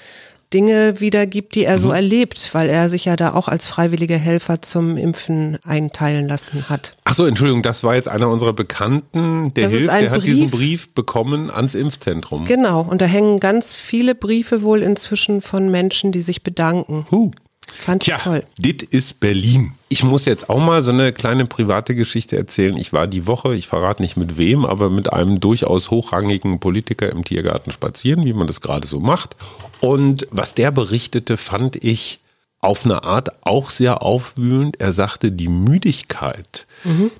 Dinge 0.53 1.01
wiedergibt, 1.01 1.55
die 1.55 1.65
er 1.65 1.79
so 1.79 1.91
erlebt, 1.91 2.51
weil 2.53 2.69
er 2.69 2.89
sich 2.89 3.07
ja 3.07 3.17
da 3.17 3.35
auch 3.35 3.49
als 3.49 3.67
freiwilliger 3.67 4.17
Helfer 4.17 4.63
zum 4.63 4.97
Impfen 4.97 5.59
einteilen 5.65 6.29
lassen 6.29 6.69
hat. 6.69 6.97
Ach 7.05 7.15
so, 7.15 7.27
Entschuldigung, 7.27 7.63
das 7.63 7.83
war 7.83 7.95
jetzt 7.95 8.09
einer 8.09 8.29
unserer 8.29 8.53
Bekannten, 8.53 9.53
der 9.55 9.65
Das 9.65 9.73
hilft, 9.73 9.93
der 9.93 10.11
hat 10.11 10.25
diesen 10.25 10.51
Brief. 10.51 10.65
Brief 10.65 10.95
bekommen 10.95 11.51
ans 11.51 11.75
Impfzentrum. 11.75 12.45
Genau, 12.45 12.83
und 12.83 13.01
da 13.01 13.07
hängen 13.07 13.41
ganz 13.41 13.75
viele 13.75 14.15
Briefe 14.15 14.63
wohl 14.63 14.83
inzwischen 14.83 15.41
von 15.41 15.71
Menschen, 15.71 16.13
die 16.13 16.23
sich 16.23 16.43
bedanken. 16.43 17.07
Huh. 17.11 17.31
Fand 17.79 18.03
ich 18.03 18.09
Tja, 18.15 18.19
toll. 18.19 18.45
dit 18.59 18.83
ist 18.83 19.21
Berlin. 19.21 19.73
Ich 19.89 20.03
muss 20.05 20.25
jetzt 20.25 20.49
auch 20.51 20.59
mal 20.59 20.83
so 20.83 20.91
eine 20.91 21.13
kleine 21.13 21.47
private 21.47 21.95
Geschichte 21.95 22.37
erzählen. 22.37 22.77
Ich 22.77 22.93
war 22.93 23.07
die 23.07 23.27
Woche, 23.27 23.55
ich 23.55 23.67
verrate 23.69 24.03
nicht 24.03 24.17
mit 24.17 24.37
wem, 24.37 24.65
aber 24.65 24.91
mit 24.91 25.13
einem 25.13 25.41
durchaus 25.41 25.91
hochrangigen 25.91 26.61
Politiker 26.61 27.11
im 27.11 27.25
Tiergarten 27.25 27.71
spazieren, 27.73 28.25
wie 28.25 28.33
man 28.33 28.47
das 28.47 28.61
gerade 28.61 28.87
so 28.87 29.01
macht. 29.01 29.37
Und 29.81 30.27
was 30.31 30.55
der 30.55 30.71
berichtete, 30.71 31.37
fand 31.37 31.83
ich 31.85 32.21
auf 32.61 32.87
eine 32.87 33.03
Art 33.05 33.45
auch 33.47 33.69
sehr 33.69 34.01
aufwühlend. 34.03 34.81
Er 34.81 34.93
sagte, 34.93 35.31
die 35.31 35.49
Müdigkeit, 35.49 36.67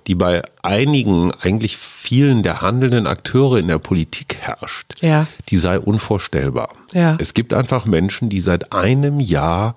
die 0.07 0.15
bei 0.15 0.41
einigen, 0.63 1.33
eigentlich 1.33 1.77
vielen 1.77 2.43
der 2.43 2.63
handelnden 2.63 3.07
Akteure 3.07 3.59
in 3.59 3.69
der 3.69 3.79
Politik 3.79 4.37
herrscht, 4.41 4.95
Ja. 5.03 5.27
die 5.51 5.57
sei 5.59 5.79
unvorstellbar. 5.79 6.71
Ja. 6.93 7.17
Es 7.21 7.35
gibt 7.35 7.53
einfach 7.53 7.85
Menschen, 7.85 8.31
die 8.31 8.41
seit 8.41 8.73
einem 8.73 9.21
Jahr 9.21 9.77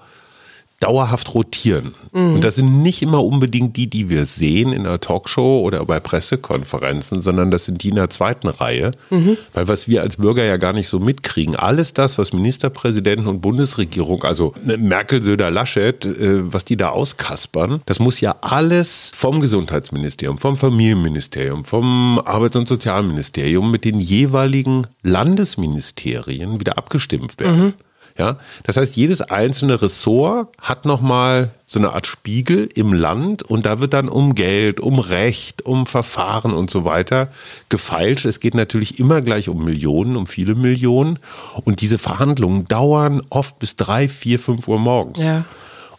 dauerhaft 0.80 1.34
rotieren. 1.34 1.96
Mhm. 2.12 2.36
Und 2.36 2.44
das 2.44 2.56
sind 2.56 2.84
nicht 2.84 3.02
immer 3.02 3.24
unbedingt 3.24 3.76
die, 3.78 3.88
die 3.88 4.10
wir 4.10 4.26
sehen 4.26 4.74
in 4.74 4.86
einer 4.86 5.00
Talkshow 5.00 5.62
oder 5.62 5.84
bei 5.86 6.00
Pressekonferenzen, 6.00 7.22
sondern 7.22 7.50
das 7.50 7.66
sind 7.66 7.82
die 7.82 7.90
in 7.90 7.96
der 7.96 8.12
zweiten 8.12 8.48
Reihe. 8.48 8.92
Mhm. 9.10 9.38
Weil 9.54 9.68
was 9.68 9.88
wir 9.88 10.02
als 10.02 10.18
Bürger 10.18 10.44
ja 10.44 10.58
gar 10.58 10.74
nicht 10.74 10.88
so 10.88 11.00
mitkriegen, 11.00 11.56
alles 11.56 11.94
das, 11.94 12.20
was 12.20 12.32
Ministerpräsidenten 12.32 13.28
und 13.28 13.42
Bundesregierung, 13.42 14.24
also 14.24 14.54
Merkel, 14.78 15.24
Söder, 15.24 15.50
Laschet, 15.50 16.06
äh, 16.06 16.54
was 16.54 16.64
die 16.64 16.78
da 16.78 16.90
auskaspern, 16.90 17.82
das 17.86 18.00
muss 18.00 18.22
ja 18.22 18.36
alles 18.42 19.12
vom 19.16 19.42
Gesundheitsministerium, 19.42 20.38
vom 20.38 20.58
Familienministerium, 20.58 21.66
vom 21.66 22.22
Arbeits- 22.24 22.56
und 22.56 22.68
Sozialministerium 22.68 23.72
mit 23.72 23.84
den 23.84 24.00
jeweiligen 24.00 24.86
Landesministerien 25.02 26.60
wieder 26.60 26.78
abgestimmt 26.78 27.40
werden. 27.40 27.74
Ja, 28.18 28.38
das 28.64 28.78
heißt, 28.78 28.96
jedes 28.96 29.22
einzelne 29.22 29.80
Ressort 29.80 30.50
hat 30.60 30.86
nochmal 30.86 31.52
so 31.68 31.78
eine 31.78 31.94
Art 31.94 32.08
Spiegel 32.08 32.68
im 32.74 32.94
Land 32.94 33.44
und 33.44 33.66
da 33.66 33.80
wird 33.80 33.94
dann 33.94 34.10
um 34.10 34.34
Geld, 34.34 34.80
um 34.80 34.98
Recht, 34.98 35.66
um 35.66 35.86
Verfahren 35.86 36.54
und 36.54 36.72
so 36.72 36.84
weiter 36.84 37.28
gefeilscht. 37.70 38.26
Es 38.26 38.40
geht 38.40 38.56
natürlich 38.56 39.00
immer 39.00 39.22
gleich 39.22 39.50
um 39.50 39.64
Millionen, 39.64 40.16
um 40.16 40.26
viele 40.26 40.56
Millionen 40.56 41.20
und 41.64 41.82
diese 41.82 42.00
Verhandlungen 42.00 42.68
dauern 42.68 43.22
oft 43.30 43.60
bis 43.60 43.76
drei, 43.76 44.10
vier, 44.10 44.40
fünf 44.40 44.68
Uhr 44.68 44.80
morgens. 44.80 45.22
Ja. 45.22 45.46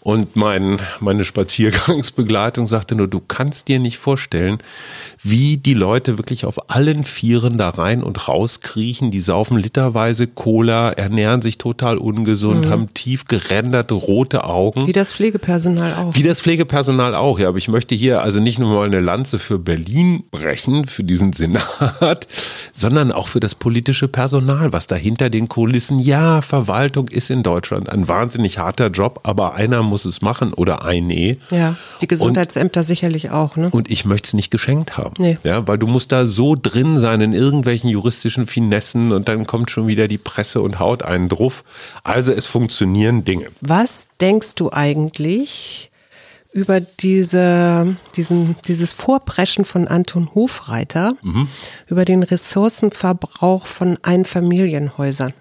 Und 0.08 0.36
mein, 0.36 0.78
meine 1.00 1.26
Spaziergangsbegleitung 1.26 2.66
sagte 2.66 2.94
nur, 2.94 3.08
du 3.08 3.20
kannst 3.20 3.68
dir 3.68 3.78
nicht 3.78 3.98
vorstellen, 3.98 4.56
wie 5.22 5.58
die 5.58 5.74
Leute 5.74 6.16
wirklich 6.16 6.46
auf 6.46 6.70
allen 6.70 7.04
Vieren 7.04 7.58
da 7.58 7.68
rein 7.68 8.02
und 8.02 8.26
raus 8.26 8.60
kriechen. 8.60 9.10
Die 9.10 9.20
saufen 9.20 9.58
literweise 9.58 10.26
Cola, 10.26 10.92
ernähren 10.92 11.42
sich 11.42 11.58
total 11.58 11.98
ungesund, 11.98 12.64
mhm. 12.64 12.70
haben 12.70 12.94
tief 12.94 13.26
gerenderte 13.26 13.92
rote 13.92 14.44
Augen. 14.44 14.86
Wie 14.86 14.94
das 14.94 15.12
Pflegepersonal 15.12 15.92
auch. 15.92 16.14
Wie 16.14 16.22
das 16.22 16.40
Pflegepersonal 16.40 17.14
auch, 17.14 17.38
ja. 17.38 17.48
Aber 17.48 17.58
ich 17.58 17.68
möchte 17.68 17.94
hier 17.94 18.22
also 18.22 18.40
nicht 18.40 18.58
nur 18.58 18.74
mal 18.74 18.86
eine 18.86 19.00
Lanze 19.00 19.38
für 19.38 19.58
Berlin 19.58 20.24
brechen, 20.30 20.86
für 20.86 21.04
diesen 21.04 21.34
Senat, 21.34 22.28
sondern 22.72 23.12
auch 23.12 23.28
für 23.28 23.40
das 23.40 23.54
politische 23.54 24.08
Personal, 24.08 24.72
was 24.72 24.86
da 24.86 24.96
hinter 24.96 25.28
den 25.28 25.50
Kulissen, 25.50 25.98
ja, 25.98 26.40
Verwaltung 26.40 27.08
ist 27.08 27.30
in 27.30 27.42
Deutschland 27.42 27.90
ein 27.90 28.08
wahnsinnig 28.08 28.56
harter 28.56 28.88
Job, 28.88 29.20
aber 29.24 29.54
einer 29.54 29.82
muss 29.82 29.97
es 30.04 30.22
machen 30.22 30.52
oder 30.52 30.84
eine. 30.84 31.36
Ja, 31.50 31.76
die 32.00 32.08
Gesundheitsämter 32.08 32.80
und, 32.80 32.86
sicherlich 32.86 33.30
auch. 33.30 33.56
Ne? 33.56 33.68
Und 33.70 33.90
ich 33.90 34.04
möchte 34.04 34.28
es 34.28 34.34
nicht 34.34 34.50
geschenkt 34.50 34.96
haben. 34.96 35.14
Nee. 35.18 35.38
Ja, 35.44 35.66
weil 35.66 35.78
du 35.78 35.86
musst 35.86 36.12
da 36.12 36.26
so 36.26 36.56
drin 36.60 36.96
sein 36.96 37.20
in 37.20 37.32
irgendwelchen 37.32 37.88
juristischen 37.88 38.46
Finessen 38.46 39.12
und 39.12 39.28
dann 39.28 39.46
kommt 39.46 39.70
schon 39.70 39.86
wieder 39.86 40.08
die 40.08 40.18
Presse 40.18 40.60
und 40.60 40.78
haut 40.78 41.02
einen 41.02 41.28
drauf. 41.28 41.64
Also 42.04 42.32
es 42.32 42.46
funktionieren 42.46 43.24
Dinge. 43.24 43.46
Was 43.60 44.08
denkst 44.20 44.54
du 44.54 44.72
eigentlich 44.72 45.90
über 46.52 46.80
diese, 46.80 47.96
diesen, 48.16 48.56
dieses 48.66 48.92
Vorpreschen 48.92 49.64
von 49.64 49.86
Anton 49.86 50.34
Hofreiter 50.34 51.14
mhm. 51.22 51.48
über 51.86 52.04
den 52.04 52.22
Ressourcenverbrauch 52.22 53.66
von 53.66 53.98
Einfamilienhäusern? 54.02 55.34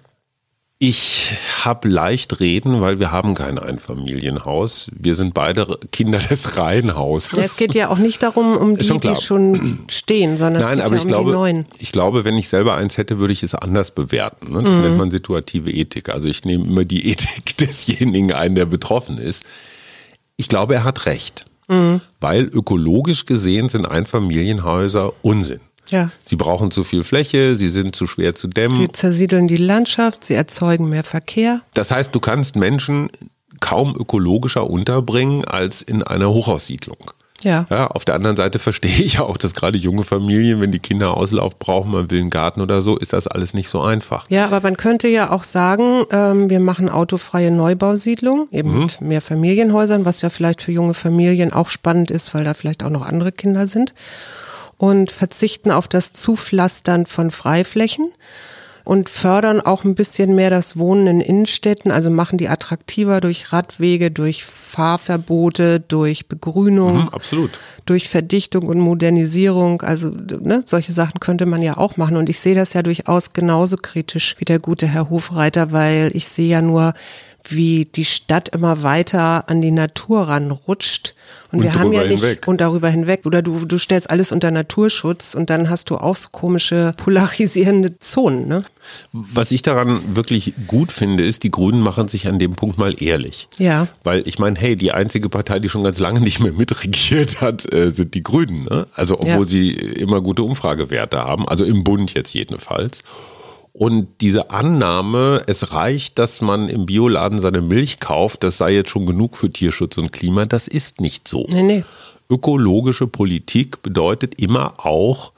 Ich 0.80 1.32
habe 1.64 1.88
leicht 1.88 2.38
reden, 2.38 2.80
weil 2.80 3.00
wir 3.00 3.10
haben 3.10 3.34
kein 3.34 3.58
Einfamilienhaus. 3.58 4.88
Wir 4.94 5.16
sind 5.16 5.34
beide 5.34 5.76
Kinder 5.90 6.20
des 6.20 6.56
Reihenhauses. 6.56 7.32
Ja, 7.32 7.42
es 7.42 7.56
geht 7.56 7.74
ja 7.74 7.88
auch 7.88 7.98
nicht 7.98 8.22
darum, 8.22 8.56
um 8.56 8.76
die, 8.76 8.84
schon 8.84 9.00
die 9.00 9.16
schon 9.16 9.80
stehen, 9.88 10.36
sondern 10.36 10.62
Nein, 10.62 10.78
es 10.78 10.84
geht 10.84 10.86
aber 10.86 10.94
ja 10.94 10.98
ich 10.98 11.02
um 11.02 11.08
glaube, 11.08 11.30
die 11.32 11.36
neuen. 11.36 11.66
Ich 11.78 11.90
glaube, 11.90 12.24
wenn 12.24 12.38
ich 12.38 12.48
selber 12.48 12.76
eins 12.76 12.96
hätte, 12.96 13.18
würde 13.18 13.32
ich 13.32 13.42
es 13.42 13.56
anders 13.56 13.90
bewerten. 13.90 14.52
Ne? 14.52 14.62
Das 14.62 14.72
mhm. 14.72 14.82
nennt 14.82 14.98
man 14.98 15.10
situative 15.10 15.72
Ethik. 15.72 16.10
Also 16.10 16.28
ich 16.28 16.44
nehme 16.44 16.64
immer 16.64 16.84
die 16.84 17.10
Ethik 17.10 17.56
desjenigen 17.58 18.32
ein, 18.32 18.54
der 18.54 18.66
betroffen 18.66 19.18
ist. 19.18 19.44
Ich 20.36 20.48
glaube, 20.48 20.74
er 20.74 20.84
hat 20.84 21.06
recht. 21.06 21.44
Mhm. 21.66 22.02
Weil 22.20 22.44
ökologisch 22.44 23.26
gesehen 23.26 23.68
sind 23.68 23.84
Einfamilienhäuser 23.84 25.12
Unsinn. 25.22 25.60
Ja. 25.90 26.10
Sie 26.24 26.36
brauchen 26.36 26.70
zu 26.70 26.84
viel 26.84 27.04
Fläche, 27.04 27.54
sie 27.54 27.68
sind 27.68 27.96
zu 27.96 28.06
schwer 28.06 28.34
zu 28.34 28.48
dämmen. 28.48 28.76
Sie 28.76 28.92
zersiedeln 28.92 29.48
die 29.48 29.56
Landschaft, 29.56 30.24
sie 30.24 30.34
erzeugen 30.34 30.88
mehr 30.88 31.04
Verkehr. 31.04 31.60
Das 31.74 31.90
heißt, 31.90 32.14
du 32.14 32.20
kannst 32.20 32.56
Menschen 32.56 33.10
kaum 33.60 33.94
ökologischer 33.96 34.68
unterbringen 34.68 35.44
als 35.44 35.82
in 35.82 36.02
einer 36.02 36.30
Hochhaussiedlung. 36.30 37.12
Ja. 37.42 37.66
ja. 37.70 37.86
Auf 37.86 38.04
der 38.04 38.14
anderen 38.16 38.36
Seite 38.36 38.58
verstehe 38.58 38.90
ich 38.90 39.20
auch, 39.20 39.36
dass 39.36 39.54
gerade 39.54 39.78
junge 39.78 40.04
Familien, 40.04 40.60
wenn 40.60 40.72
die 40.72 40.78
Kinder 40.78 41.16
Auslauf 41.16 41.58
brauchen, 41.58 41.92
man 41.92 42.10
will 42.10 42.20
einen 42.20 42.30
Garten 42.30 42.60
oder 42.60 42.82
so, 42.82 42.96
ist 42.96 43.12
das 43.12 43.28
alles 43.28 43.54
nicht 43.54 43.68
so 43.68 43.80
einfach. 43.80 44.26
Ja, 44.28 44.46
aber 44.46 44.60
man 44.60 44.76
könnte 44.76 45.08
ja 45.08 45.30
auch 45.30 45.44
sagen, 45.44 46.04
ähm, 46.10 46.50
wir 46.50 46.60
machen 46.60 46.88
autofreie 46.88 47.50
Neubausiedlung, 47.50 48.48
eben 48.50 48.72
mhm. 48.72 48.78
mit 48.80 49.00
mehr 49.00 49.20
Familienhäusern, 49.20 50.04
was 50.04 50.20
ja 50.22 50.30
vielleicht 50.30 50.62
für 50.62 50.72
junge 50.72 50.94
Familien 50.94 51.52
auch 51.52 51.68
spannend 51.68 52.10
ist, 52.10 52.34
weil 52.34 52.44
da 52.44 52.54
vielleicht 52.54 52.82
auch 52.82 52.90
noch 52.90 53.02
andere 53.02 53.32
Kinder 53.32 53.66
sind 53.66 53.94
und 54.78 55.10
verzichten 55.10 55.70
auf 55.70 55.88
das 55.88 56.12
Zupflastern 56.12 57.04
von 57.06 57.30
Freiflächen 57.30 58.06
und 58.88 59.10
fördern 59.10 59.60
auch 59.60 59.84
ein 59.84 59.94
bisschen 59.94 60.34
mehr 60.34 60.48
das 60.48 60.78
Wohnen 60.78 61.06
in 61.06 61.20
Innenstädten, 61.20 61.90
also 61.90 62.08
machen 62.08 62.38
die 62.38 62.48
attraktiver 62.48 63.20
durch 63.20 63.52
Radwege, 63.52 64.10
durch 64.10 64.46
Fahrverbote, 64.46 65.78
durch 65.80 66.26
Begrünung, 66.26 67.02
mhm, 67.02 67.08
absolut. 67.10 67.50
durch 67.84 68.08
Verdichtung 68.08 68.66
und 68.66 68.80
Modernisierung. 68.80 69.82
Also 69.82 70.08
ne, 70.08 70.62
solche 70.64 70.94
Sachen 70.94 71.20
könnte 71.20 71.44
man 71.44 71.60
ja 71.60 71.76
auch 71.76 71.98
machen. 71.98 72.16
Und 72.16 72.30
ich 72.30 72.38
sehe 72.38 72.54
das 72.54 72.72
ja 72.72 72.82
durchaus 72.82 73.34
genauso 73.34 73.76
kritisch 73.76 74.36
wie 74.38 74.46
der 74.46 74.58
gute 74.58 74.86
Herr 74.86 75.10
Hofreiter, 75.10 75.70
weil 75.70 76.10
ich 76.14 76.26
sehe 76.26 76.48
ja 76.48 76.62
nur, 76.62 76.94
wie 77.50 77.86
die 77.86 78.04
Stadt 78.04 78.48
immer 78.50 78.82
weiter 78.82 79.48
an 79.48 79.62
die 79.62 79.70
Natur 79.70 80.28
ranrutscht. 80.28 81.14
Und, 81.50 81.58
und 81.58 81.64
wir 81.64 81.74
haben 81.74 81.92
ja 81.92 82.04
nicht 82.04 82.22
hinweg. 82.22 82.46
und 82.46 82.60
darüber 82.60 82.88
hinweg. 82.88 83.24
Oder 83.24 83.42
du, 83.42 83.64
du 83.64 83.78
stellst 83.78 84.10
alles 84.10 84.32
unter 84.32 84.50
Naturschutz 84.50 85.34
und 85.34 85.48
dann 85.50 85.70
hast 85.70 85.88
du 85.90 85.96
auch 85.96 86.16
so 86.16 86.28
komische 86.30 86.94
polarisierende 86.96 87.98
Zonen. 88.00 88.48
Ne? 88.48 88.62
Was 89.12 89.50
ich 89.50 89.62
daran 89.62 90.16
wirklich 90.16 90.52
gut 90.66 90.92
finde, 90.92 91.24
ist, 91.24 91.42
die 91.42 91.50
Grünen 91.50 91.80
machen 91.80 92.08
sich 92.08 92.28
an 92.28 92.38
dem 92.38 92.54
Punkt 92.54 92.76
mal 92.76 93.02
ehrlich. 93.02 93.48
Ja. 93.58 93.88
Weil 94.04 94.26
ich 94.26 94.38
meine, 94.38 94.58
hey, 94.58 94.76
die 94.76 94.92
einzige 94.92 95.28
Partei, 95.28 95.58
die 95.58 95.68
schon 95.68 95.84
ganz 95.84 95.98
lange 95.98 96.20
nicht 96.20 96.40
mehr 96.40 96.52
mitregiert 96.52 97.40
hat, 97.40 97.72
äh, 97.72 97.90
sind 97.90 98.14
die 98.14 98.22
Grünen. 98.22 98.64
Ne? 98.64 98.86
Also 98.94 99.14
obwohl 99.14 99.30
ja. 99.30 99.44
sie 99.44 99.70
immer 99.72 100.20
gute 100.20 100.42
Umfragewerte 100.42 101.18
haben, 101.18 101.48
also 101.48 101.64
im 101.64 101.84
Bund 101.84 102.12
jetzt 102.14 102.34
jedenfalls. 102.34 103.02
Und 103.78 104.08
diese 104.22 104.50
Annahme, 104.50 105.44
es 105.46 105.72
reicht, 105.72 106.18
dass 106.18 106.40
man 106.40 106.68
im 106.68 106.84
Bioladen 106.84 107.38
seine 107.38 107.60
Milch 107.60 108.00
kauft, 108.00 108.42
das 108.42 108.58
sei 108.58 108.74
jetzt 108.74 108.90
schon 108.90 109.06
genug 109.06 109.36
für 109.36 109.52
Tierschutz 109.52 109.96
und 109.98 110.10
Klima, 110.10 110.46
das 110.46 110.66
ist 110.66 111.00
nicht 111.00 111.28
so. 111.28 111.46
Nee, 111.48 111.62
nee. 111.62 111.84
Ökologische 112.28 113.06
Politik 113.06 113.80
bedeutet 113.82 114.34
immer 114.34 114.84
auch, 114.84 115.30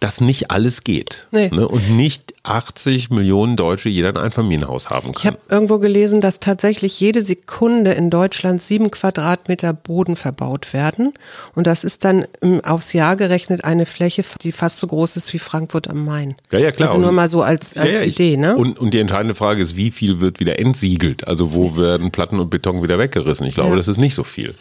dass 0.00 0.20
nicht 0.20 0.50
alles 0.50 0.82
geht. 0.82 1.28
Nee. 1.30 1.50
Ne? 1.50 1.68
Und 1.68 1.90
nicht 1.90 2.27
80 2.44 3.10
Millionen 3.10 3.56
Deutsche 3.56 3.88
jeder 3.88 4.08
ein 4.08 4.16
Einfamilienhaus 4.16 4.90
haben 4.90 5.12
kann. 5.12 5.14
Ich 5.18 5.26
habe 5.26 5.38
irgendwo 5.48 5.78
gelesen, 5.78 6.20
dass 6.20 6.40
tatsächlich 6.40 6.98
jede 7.00 7.22
Sekunde 7.22 7.92
in 7.92 8.10
Deutschland 8.10 8.62
sieben 8.62 8.90
Quadratmeter 8.90 9.72
Boden 9.72 10.16
verbaut 10.16 10.72
werden. 10.72 11.12
Und 11.54 11.66
das 11.66 11.84
ist 11.84 12.04
dann 12.04 12.26
aufs 12.64 12.92
Jahr 12.92 13.16
gerechnet 13.16 13.64
eine 13.64 13.86
Fläche, 13.86 14.24
die 14.40 14.52
fast 14.52 14.78
so 14.78 14.86
groß 14.86 15.16
ist 15.16 15.32
wie 15.32 15.38
Frankfurt 15.38 15.88
am 15.88 16.04
Main. 16.04 16.36
Ja, 16.50 16.58
ja, 16.58 16.70
klar. 16.70 16.88
Also 16.88 17.00
nur 17.00 17.12
mal 17.12 17.28
so 17.28 17.42
als, 17.42 17.76
als 17.76 17.88
ja, 17.88 18.00
ja, 18.00 18.02
Idee. 18.02 18.36
Ne? 18.36 18.56
Und, 18.56 18.78
und 18.78 18.94
die 18.94 18.98
entscheidende 18.98 19.34
Frage 19.34 19.60
ist, 19.60 19.76
wie 19.76 19.90
viel 19.90 20.20
wird 20.20 20.40
wieder 20.40 20.58
entsiegelt? 20.58 21.26
Also 21.26 21.52
wo 21.52 21.76
werden 21.76 22.10
Platten 22.10 22.40
und 22.40 22.50
Beton 22.50 22.82
wieder 22.82 22.98
weggerissen? 22.98 23.46
Ich 23.46 23.54
glaube, 23.54 23.70
ja. 23.70 23.76
das 23.76 23.88
ist 23.88 23.98
nicht 23.98 24.14
so 24.14 24.24
viel. 24.24 24.54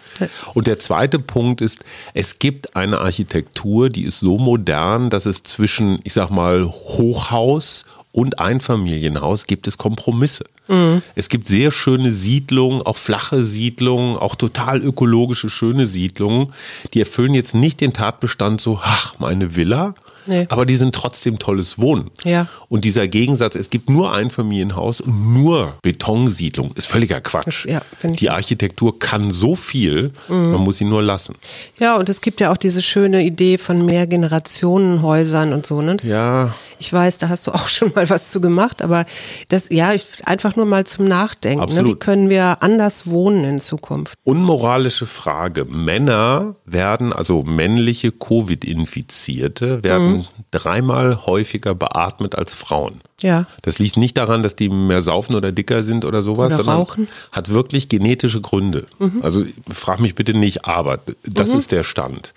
Und 0.54 0.68
der 0.68 0.80
zweite 0.80 1.20
Punkt 1.20 1.62
ist, 1.62 1.86
es 2.14 2.40
gibt 2.40 2.76
eine 2.76 3.00
Architektur, 3.00 3.90
die 3.90 4.04
ist 4.04 4.20
so 4.20 4.38
modern, 4.38 5.10
dass 5.10 5.26
es 5.26 5.44
zwischen, 5.44 6.00
ich 6.04 6.14
sag 6.14 6.30
mal, 6.30 6.66
Hochhaus 6.66 7.77
und 8.18 8.40
Einfamilienhaus 8.40 9.46
gibt 9.46 9.68
es 9.68 9.78
Kompromisse. 9.78 10.46
Mhm. 10.68 11.04
Es 11.14 11.30
gibt 11.30 11.48
sehr 11.48 11.70
schöne 11.70 12.12
Siedlungen, 12.12 12.82
auch 12.82 12.98
flache 12.98 13.44
Siedlungen, 13.44 14.18
auch 14.18 14.36
total 14.36 14.82
ökologische, 14.82 15.50
schöne 15.50 15.86
Siedlungen. 15.86 16.52
Die 16.96 17.00
erfüllen 17.00 17.36
jetzt 17.36 17.54
nicht 17.54 17.80
den 17.80 17.94
Tatbestand 17.94 18.60
so, 18.60 18.80
ach, 18.82 19.14
meine 19.20 19.56
Villa, 19.56 19.94
Nee. 20.28 20.46
Aber 20.50 20.66
die 20.66 20.76
sind 20.76 20.94
trotzdem 20.94 21.40
tolles 21.40 21.80
Wohnen. 21.80 22.12
Ja. 22.24 22.48
Und 22.70 22.86
dieser 22.86 23.08
Gegensatz, 23.08 23.56
es 23.56 23.70
gibt 23.70 23.90
nur 23.90 24.14
ein 24.14 24.30
Familienhaus 24.30 25.02
und 25.02 25.34
nur 25.34 25.76
Betonsiedlung, 25.82 26.72
ist 26.76 26.88
völliger 26.88 27.22
Quatsch. 27.22 27.46
Das, 27.46 27.64
ja, 27.64 27.82
die 28.04 28.30
Architektur 28.30 29.00
kann 29.00 29.32
so 29.32 29.56
viel, 29.56 30.12
mhm. 30.28 30.52
man 30.52 30.62
muss 30.62 30.78
sie 30.78 30.86
nur 30.86 31.02
lassen. 31.02 31.36
Ja, 31.80 31.96
und 31.96 32.10
es 32.10 32.22
gibt 32.22 32.42
ja 32.42 32.52
auch 32.52 32.58
diese 32.58 32.82
schöne 32.82 33.24
Idee 33.24 33.58
von 33.58 33.86
Mehrgenerationenhäusern 33.86 35.54
und 35.54 35.66
so. 35.66 35.82
Ne? 35.82 35.98
Das, 35.98 36.08
ja. 36.08 36.54
Ich 36.80 36.92
weiß, 36.92 37.18
da 37.18 37.30
hast 37.30 37.48
du 37.48 37.52
auch 37.52 37.68
schon 37.68 37.92
mal 37.96 38.10
was 38.10 38.32
zu 38.32 38.42
gemacht, 38.42 38.82
aber 38.82 39.06
das, 39.50 39.68
ja, 39.70 39.92
einfach 40.26 40.56
nur 40.56 40.66
mal 40.66 40.86
zum 40.86 41.06
Nachdenken. 41.06 41.74
Ne? 41.74 41.86
Wie 41.86 41.96
können 41.96 42.30
wir 42.30 42.62
anders 42.62 43.08
wohnen 43.08 43.44
in 43.44 43.60
Zukunft? 43.60 44.14
Unmoralische 44.24 45.06
Frage. 45.06 45.66
Männer 45.66 46.56
werden, 46.66 47.14
also 47.14 47.44
männliche 47.44 48.12
Covid-Infizierte, 48.12 49.84
werden 49.84 50.18
mhm. 50.18 50.26
dreimal 50.52 51.26
häufiger 51.26 51.76
beatmet 51.76 52.36
als 52.36 52.54
Frauen. 52.54 53.02
Ja. 53.22 53.48
Das 53.64 53.80
liegt 53.80 53.98
nicht 53.98 54.18
daran, 54.18 54.44
dass 54.44 54.56
die 54.56 54.70
mehr 54.70 55.02
saufen 55.02 55.36
oder 55.36 55.52
dicker 55.52 55.82
sind 55.82 56.06
oder 56.06 56.22
sowas, 56.22 56.48
oder 56.48 56.56
sondern 56.58 56.76
rauchen. 56.76 57.08
hat 57.32 57.50
wirklich 57.50 57.90
genetische 57.90 58.42
Gründe. 58.42 58.86
Mhm. 59.00 59.22
Also 59.24 59.44
frag 59.70 60.00
mich 60.00 60.14
bitte 60.14 60.36
nicht, 60.36 60.66
aber 60.66 61.00
das 61.24 61.54
mhm. 61.54 61.60
ist 61.60 61.72
der 61.72 61.84
Stand. 61.84 62.34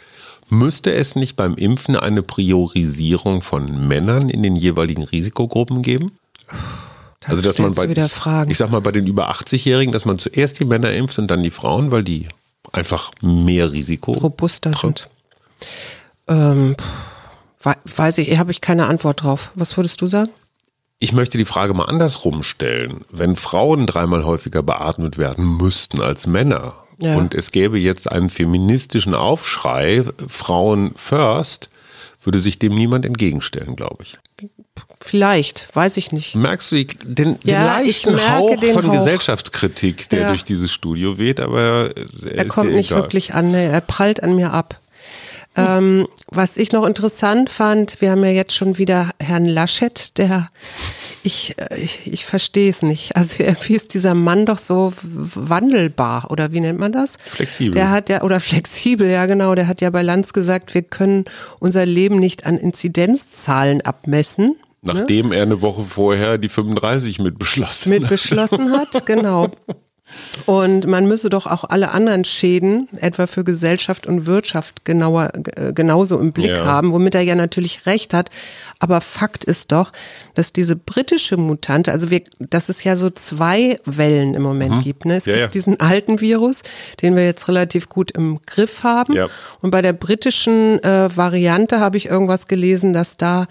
Müsste 0.51 0.93
es 0.93 1.15
nicht 1.15 1.37
beim 1.37 1.55
Impfen 1.55 1.97
eine 1.97 2.23
Priorisierung 2.23 3.41
von 3.41 3.87
Männern 3.87 4.29
in 4.29 4.43
den 4.43 4.57
jeweiligen 4.57 5.05
Risikogruppen 5.05 5.83
geben? 5.83 6.13
Da 7.21 7.29
also 7.29 7.43
dass 7.43 7.59
man 7.59 7.73
bei, 7.73 7.87
ich 8.49 8.59
sag 8.59 8.71
mal 8.71 8.81
bei 8.81 8.93
den 8.93 9.07
über 9.07 9.31
80-Jährigen, 9.31 9.93
dass 9.93 10.07
man 10.07 10.19
zuerst 10.19 10.59
die 10.59 10.65
Männer 10.65 10.93
impft 10.93 11.19
und 11.19 11.29
dann 11.29 11.43
die 11.43 11.51
Frauen, 11.51 11.93
weil 11.93 12.03
die 12.03 12.29
einfach 12.73 13.13
mehr 13.21 13.73
Risiko 13.73 14.13
robuster 14.13 14.73
sind. 14.75 15.09
Ähm, 16.29 16.77
weiß 17.63 18.19
ich, 18.19 18.39
habe 18.39 18.51
ich 18.51 18.61
keine 18.61 18.87
Antwort 18.87 19.23
drauf. 19.23 19.53
Was 19.55 19.77
würdest 19.77 20.01
du 20.01 20.07
sagen? 20.07 20.31
Ich 20.99 21.13
möchte 21.13 21.39
die 21.39 21.45
Frage 21.45 21.75
mal 21.75 21.85
andersrum 21.85 22.43
stellen. 22.43 23.05
Wenn 23.11 23.37
Frauen 23.37 23.87
dreimal 23.87 24.25
häufiger 24.25 24.63
beatmet 24.63 25.17
werden 25.17 25.57
müssten 25.57 26.01
als 26.01 26.27
Männer 26.27 26.75
ja. 27.01 27.17
und 27.17 27.35
es 27.35 27.51
gäbe 27.51 27.79
jetzt 27.79 28.11
einen 28.11 28.31
feministischen 28.31 29.15
Aufschrei, 29.15 30.05
Frauen 30.29 30.93
first, 30.97 31.69
würde 32.23 32.39
sich 32.41 32.59
dem 32.59 32.75
niemand 32.75 33.05
entgegenstellen, 33.07 33.77
glaube 33.77 34.03
ich. 34.05 34.19
Vielleicht, 35.03 35.69
weiß 35.75 35.97
ich 35.97 36.13
nicht. 36.13 36.35
Merkst 36.35 36.73
du 36.73 36.85
den, 36.85 37.39
Ja, 37.43 37.79
den 37.79 37.87
ich 37.87 38.05
leichten 38.05 38.31
Hauch 38.31 38.63
von 38.63 38.87
Hauch. 38.89 38.93
Gesellschaftskritik, 38.93 40.09
der 40.11 40.21
Ja. 40.21 40.29
durch 40.29 40.45
dieses 40.45 40.71
Studio 40.73 41.17
weht, 41.17 41.41
aber 41.41 41.91
er, 42.27 42.37
Er 42.37 42.45
kommt 42.47 42.73
nicht 42.73 42.91
egal. 42.91 43.03
wirklich 43.05 43.33
an, 43.35 43.55
er 43.55 43.81
prallt 43.81 44.23
an 44.23 44.37
mir 44.37 44.53
ab. 44.53 44.79
Ähm, 45.57 46.07
was 46.29 46.57
ich 46.57 46.71
noch 46.71 46.87
interessant 46.87 47.51
fand, 47.51 48.01
wir 48.01 48.13
haben 48.13 48.23
ja 48.23 48.31
jetzt 48.31 48.55
schon 48.55 48.79
wieder 48.79 49.11
Herrn 49.19 49.47
Laschet, 49.47 50.17
der, 50.17 50.49
ich, 51.25 51.57
äh, 51.59 51.77
ich, 51.77 52.07
ich 52.07 52.25
verstehe 52.25 52.71
es 52.71 52.83
nicht. 52.83 53.17
Also 53.17 53.43
irgendwie 53.43 53.75
ist 53.75 53.95
dieser 53.95 54.15
Mann 54.15 54.47
doch 54.47 54.59
so 54.59 54.93
wandelbar, 55.03 56.31
oder 56.31 56.53
wie 56.53 56.61
nennt 56.61 56.79
man 56.79 56.93
das? 56.93 57.19
Flexibel. 57.27 57.73
Der 57.73 57.91
hat 57.91 58.09
ja, 58.09 58.23
oder 58.23 58.39
flexibel, 58.39 59.09
ja 59.09 59.27
genau, 59.27 59.57
der 59.57 59.67
hat 59.67 59.81
ja 59.81 59.91
bei 59.91 60.03
Lanz 60.03 60.33
gesagt, 60.33 60.73
wir 60.73 60.83
können 60.83 61.25
unser 61.59 61.85
Leben 61.85 62.21
nicht 62.21 62.47
an 62.47 62.57
Inzidenzzahlen 62.57 63.81
abmessen. 63.81 64.57
Nachdem 64.83 65.33
er 65.33 65.43
eine 65.43 65.61
Woche 65.61 65.83
vorher 65.83 66.39
die 66.39 66.49
35 66.49 67.19
mit 67.19 67.39
beschlossen 67.39 67.91
mit 67.91 68.05
hat. 68.05 68.09
beschlossen 68.09 68.73
hat, 68.73 69.05
genau. 69.07 69.51
Und 70.47 70.87
man 70.87 71.07
müsse 71.07 71.29
doch 71.31 71.47
auch 71.47 71.65
alle 71.65 71.91
anderen 71.93 72.25
Schäden, 72.25 72.89
etwa 72.97 73.27
für 73.27 73.45
Gesellschaft 73.45 74.07
und 74.07 74.27
Wirtschaft, 74.27 74.85
genauer, 74.85 75.31
äh, 75.57 75.73
genauso 75.73 76.19
im 76.19 76.33
Blick 76.33 76.51
Ja. 76.51 76.65
haben, 76.65 76.93
womit 76.93 77.15
er 77.15 77.23
ja 77.23 77.35
natürlich 77.35 77.87
recht 77.87 78.15
hat. 78.15 78.31
Aber 78.79 79.01
Fakt 79.01 79.45
ist 79.45 79.73
doch, 79.73 79.93
dass 80.35 80.53
diese 80.53 80.77
britische 80.77 81.37
Mutante, 81.37 81.93
also 81.93 82.11
wir, 82.11 82.23
dass 82.39 82.69
es 82.69 82.83
ja 82.85 82.97
so 82.97 83.11
zwei 83.11 83.79
Wellen 83.85 84.35
im 84.35 84.43
Moment 84.43 84.83
gibt. 84.83 85.05
Ne? 85.05 85.17
Es 85.17 85.27
Mhm. 85.27 85.33
Ja, 85.33 85.37
gibt 85.39 85.55
ja. 85.55 85.59
diesen 85.59 85.81
alten 85.81 86.21
Virus, 86.21 86.63
den 87.03 87.17
wir 87.17 87.25
jetzt 87.25 87.47
relativ 87.49 87.89
gut 87.89 88.11
im 88.13 88.41
Griff 88.47 88.83
haben. 88.83 89.15
Und 89.61 89.71
bei 89.71 89.83
der 89.83 89.93
britischen 89.93 90.83
äh, 90.83 91.15
Variante 91.15 91.81
habe 91.81 91.97
ich 91.97 92.07
irgendwas 92.07 92.47
gelesen, 92.49 92.93
dass 92.93 93.17
da 93.17 93.47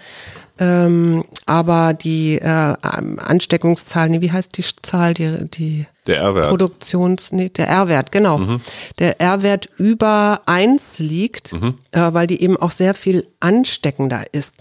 ähm, 0.60 1.24
aber 1.46 1.94
die 1.94 2.36
äh, 2.36 2.46
Ansteckungszahl, 2.82 4.10
nee, 4.10 4.22
wie 4.22 4.32
heißt 4.32 4.58
die 4.58 4.66
Zahl, 4.82 5.14
die, 5.14 5.46
die 5.50 5.86
Der 6.06 6.18
R-Wert. 6.18 6.50
Produktions, 6.50 7.32
nee, 7.32 7.50
der 7.50 7.68
R-Wert, 7.70 8.12
genau. 8.12 8.58
Der 9.00 9.22
R-Wert 9.22 9.70
über 9.78 10.42
eins 10.46 11.00
liegt, 11.00 11.54
äh, 11.54 12.14
weil 12.14 12.28
die 12.28 12.42
eben 12.42 12.58
auch 12.58 12.72
sehr 12.72 12.94
viel 12.94 13.26
ansteckender 13.40 14.26
ist. 14.34 14.56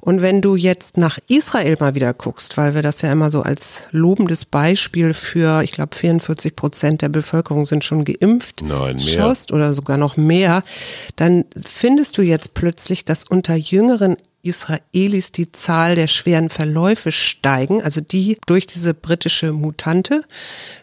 Und 0.00 0.20
wenn 0.20 0.42
du 0.42 0.54
jetzt 0.54 0.96
nach 0.98 1.18
Israel 1.28 1.76
mal 1.80 1.94
wieder 1.94 2.12
guckst, 2.12 2.56
weil 2.58 2.74
wir 2.74 2.82
das 2.82 3.00
ja 3.02 3.10
immer 3.10 3.30
so 3.30 3.42
als 3.42 3.84
lobendes 3.90 4.44
Beispiel 4.44 5.14
für, 5.14 5.62
ich 5.62 5.72
glaube, 5.72 5.96
44 5.96 6.54
Prozent 6.56 7.00
der 7.02 7.08
Bevölkerung 7.08 7.64
sind 7.64 7.84
schon 7.84 8.04
geimpft, 8.04 8.62
Nein, 8.62 8.96
mehr. 8.96 9.04
schaust 9.06 9.50
oder 9.52 9.72
sogar 9.72 9.96
noch 9.96 10.16
mehr, 10.18 10.62
dann 11.16 11.46
findest 11.66 12.18
du 12.18 12.22
jetzt 12.22 12.52
plötzlich, 12.54 13.04
dass 13.06 13.24
unter 13.24 13.54
jüngeren 13.54 14.16
Israelis 14.42 15.32
die 15.32 15.50
Zahl 15.52 15.96
der 15.96 16.06
schweren 16.06 16.48
Verläufe 16.48 17.12
steigen, 17.12 17.82
also 17.82 18.00
die 18.00 18.38
durch 18.46 18.66
diese 18.66 18.94
britische 18.94 19.52
Mutante. 19.52 20.24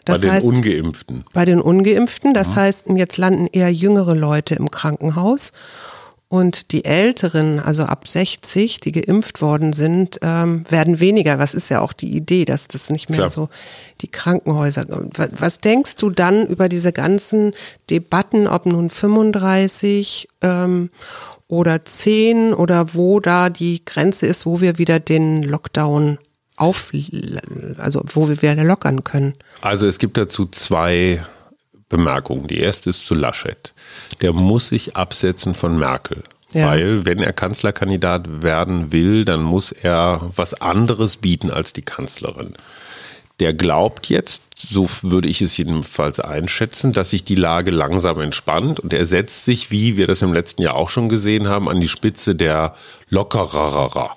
Das 0.04 0.20
bei 0.20 0.26
den 0.26 0.32
heißt, 0.32 0.46
Ungeimpften. 0.46 1.24
bei 1.32 1.44
den 1.44 1.60
Ungeimpften. 1.60 2.34
Das 2.34 2.54
heißt, 2.54 2.86
jetzt 2.94 3.16
landen 3.16 3.48
eher 3.50 3.72
jüngere 3.72 4.14
Leute 4.14 4.54
im 4.54 4.70
Krankenhaus. 4.70 5.52
Und 6.28 6.72
die 6.72 6.84
Älteren, 6.84 7.60
also 7.60 7.84
ab 7.84 8.08
60, 8.08 8.80
die 8.80 8.90
geimpft 8.90 9.40
worden 9.40 9.72
sind, 9.72 10.18
ähm, 10.22 10.64
werden 10.68 10.98
weniger. 10.98 11.38
Was 11.38 11.54
ist 11.54 11.68
ja 11.68 11.80
auch 11.80 11.92
die 11.92 12.16
Idee, 12.16 12.44
dass 12.44 12.66
das 12.66 12.90
nicht 12.90 13.08
mehr 13.08 13.18
Klar. 13.18 13.30
so 13.30 13.48
die 14.00 14.08
Krankenhäuser. 14.08 14.86
Was, 15.14 15.28
was 15.38 15.60
denkst 15.60 15.96
du 15.96 16.10
dann 16.10 16.44
über 16.48 16.68
diese 16.68 16.92
ganzen 16.92 17.52
Debatten, 17.90 18.48
ob 18.48 18.66
nun 18.66 18.90
35 18.90 20.28
ähm, 20.42 20.90
oder 21.48 21.84
10 21.84 22.54
oder 22.54 22.94
wo 22.94 23.20
da 23.20 23.50
die 23.50 23.84
Grenze 23.84 24.26
ist, 24.26 24.46
wo 24.46 24.60
wir 24.60 24.78
wieder 24.78 25.00
den 25.00 25.42
Lockdown 25.42 26.18
auf, 26.56 26.90
also 27.78 28.02
wo 28.06 28.28
wir 28.28 28.40
wieder 28.42 28.64
lockern 28.64 29.04
können? 29.04 29.34
Also 29.60 29.86
es 29.86 29.98
gibt 29.98 30.16
dazu 30.16 30.46
zwei 30.46 31.22
Bemerkungen. 31.88 32.46
Die 32.46 32.58
erste 32.58 32.90
ist 32.90 33.06
zu 33.06 33.14
Laschet. 33.14 33.74
Der 34.22 34.32
muss 34.32 34.68
sich 34.68 34.96
absetzen 34.96 35.54
von 35.54 35.78
Merkel. 35.78 36.22
Ja. 36.52 36.68
Weil, 36.68 37.04
wenn 37.04 37.18
er 37.18 37.32
Kanzlerkandidat 37.32 38.42
werden 38.42 38.92
will, 38.92 39.24
dann 39.24 39.42
muss 39.42 39.72
er 39.72 40.30
was 40.36 40.60
anderes 40.60 41.16
bieten 41.16 41.50
als 41.50 41.72
die 41.72 41.82
Kanzlerin. 41.82 42.54
Der 43.40 43.52
glaubt 43.52 44.08
jetzt, 44.08 44.42
so 44.56 44.88
würde 45.02 45.28
ich 45.28 45.42
es 45.42 45.56
jedenfalls 45.56 46.20
einschätzen, 46.20 46.92
dass 46.92 47.10
sich 47.10 47.22
die 47.22 47.34
Lage 47.34 47.70
langsam 47.70 48.20
entspannt 48.20 48.80
und 48.80 48.92
er 48.92 49.04
setzt 49.04 49.44
sich, 49.44 49.70
wie 49.70 49.96
wir 49.96 50.06
das 50.06 50.22
im 50.22 50.32
letzten 50.32 50.62
Jahr 50.62 50.74
auch 50.74 50.88
schon 50.88 51.08
gesehen 51.08 51.46
haben, 51.46 51.68
an 51.68 51.80
die 51.80 51.88
Spitze 51.88 52.34
der 52.34 52.74
Lockererer. 53.10 54.16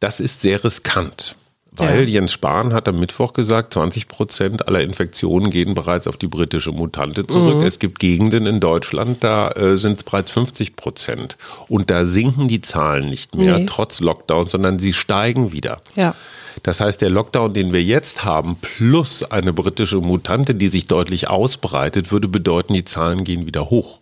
Das 0.00 0.20
ist 0.20 0.40
sehr 0.40 0.64
riskant. 0.64 1.36
Weil 1.76 2.08
Ja. 2.08 2.14
Jens 2.20 2.32
Spahn 2.32 2.72
hat 2.72 2.88
am 2.88 2.98
Mittwoch 2.98 3.32
gesagt, 3.32 3.74
20 3.74 4.08
Prozent 4.08 4.66
aller 4.68 4.80
Infektionen 4.80 5.50
gehen 5.50 5.74
bereits 5.74 6.06
auf 6.06 6.16
die 6.16 6.26
britische 6.28 6.72
Mutante 6.72 7.26
zurück. 7.26 7.62
Es 7.62 7.78
gibt 7.78 7.98
Gegenden 7.98 8.46
in 8.46 8.60
Deutschland, 8.60 9.22
da 9.22 9.50
äh, 9.50 9.76
sind 9.76 9.96
es 9.98 10.02
bereits 10.04 10.30
50 10.30 10.76
Prozent. 10.76 11.36
Und 11.68 11.90
da 11.90 12.04
sinken 12.04 12.48
die 12.48 12.60
Zahlen 12.60 13.08
nicht 13.10 13.34
mehr, 13.34 13.58
Nee. 13.58 13.66
trotz 13.66 14.00
Lockdown, 14.00 14.48
sondern 14.48 14.78
sie 14.78 14.92
steigen 14.92 15.52
wieder. 15.52 15.80
Ja. 15.94 16.14
Das 16.62 16.80
heißt, 16.80 17.02
der 17.02 17.10
Lockdown, 17.10 17.52
den 17.52 17.74
wir 17.74 17.82
jetzt 17.82 18.24
haben, 18.24 18.56
plus 18.56 19.22
eine 19.22 19.52
britische 19.52 19.98
Mutante, 19.98 20.54
die 20.54 20.68
sich 20.68 20.86
deutlich 20.86 21.28
ausbreitet, 21.28 22.10
würde 22.10 22.28
bedeuten, 22.28 22.72
die 22.72 22.84
Zahlen 22.84 23.24
gehen 23.24 23.44
wieder 23.46 23.68
hoch. 23.68 24.00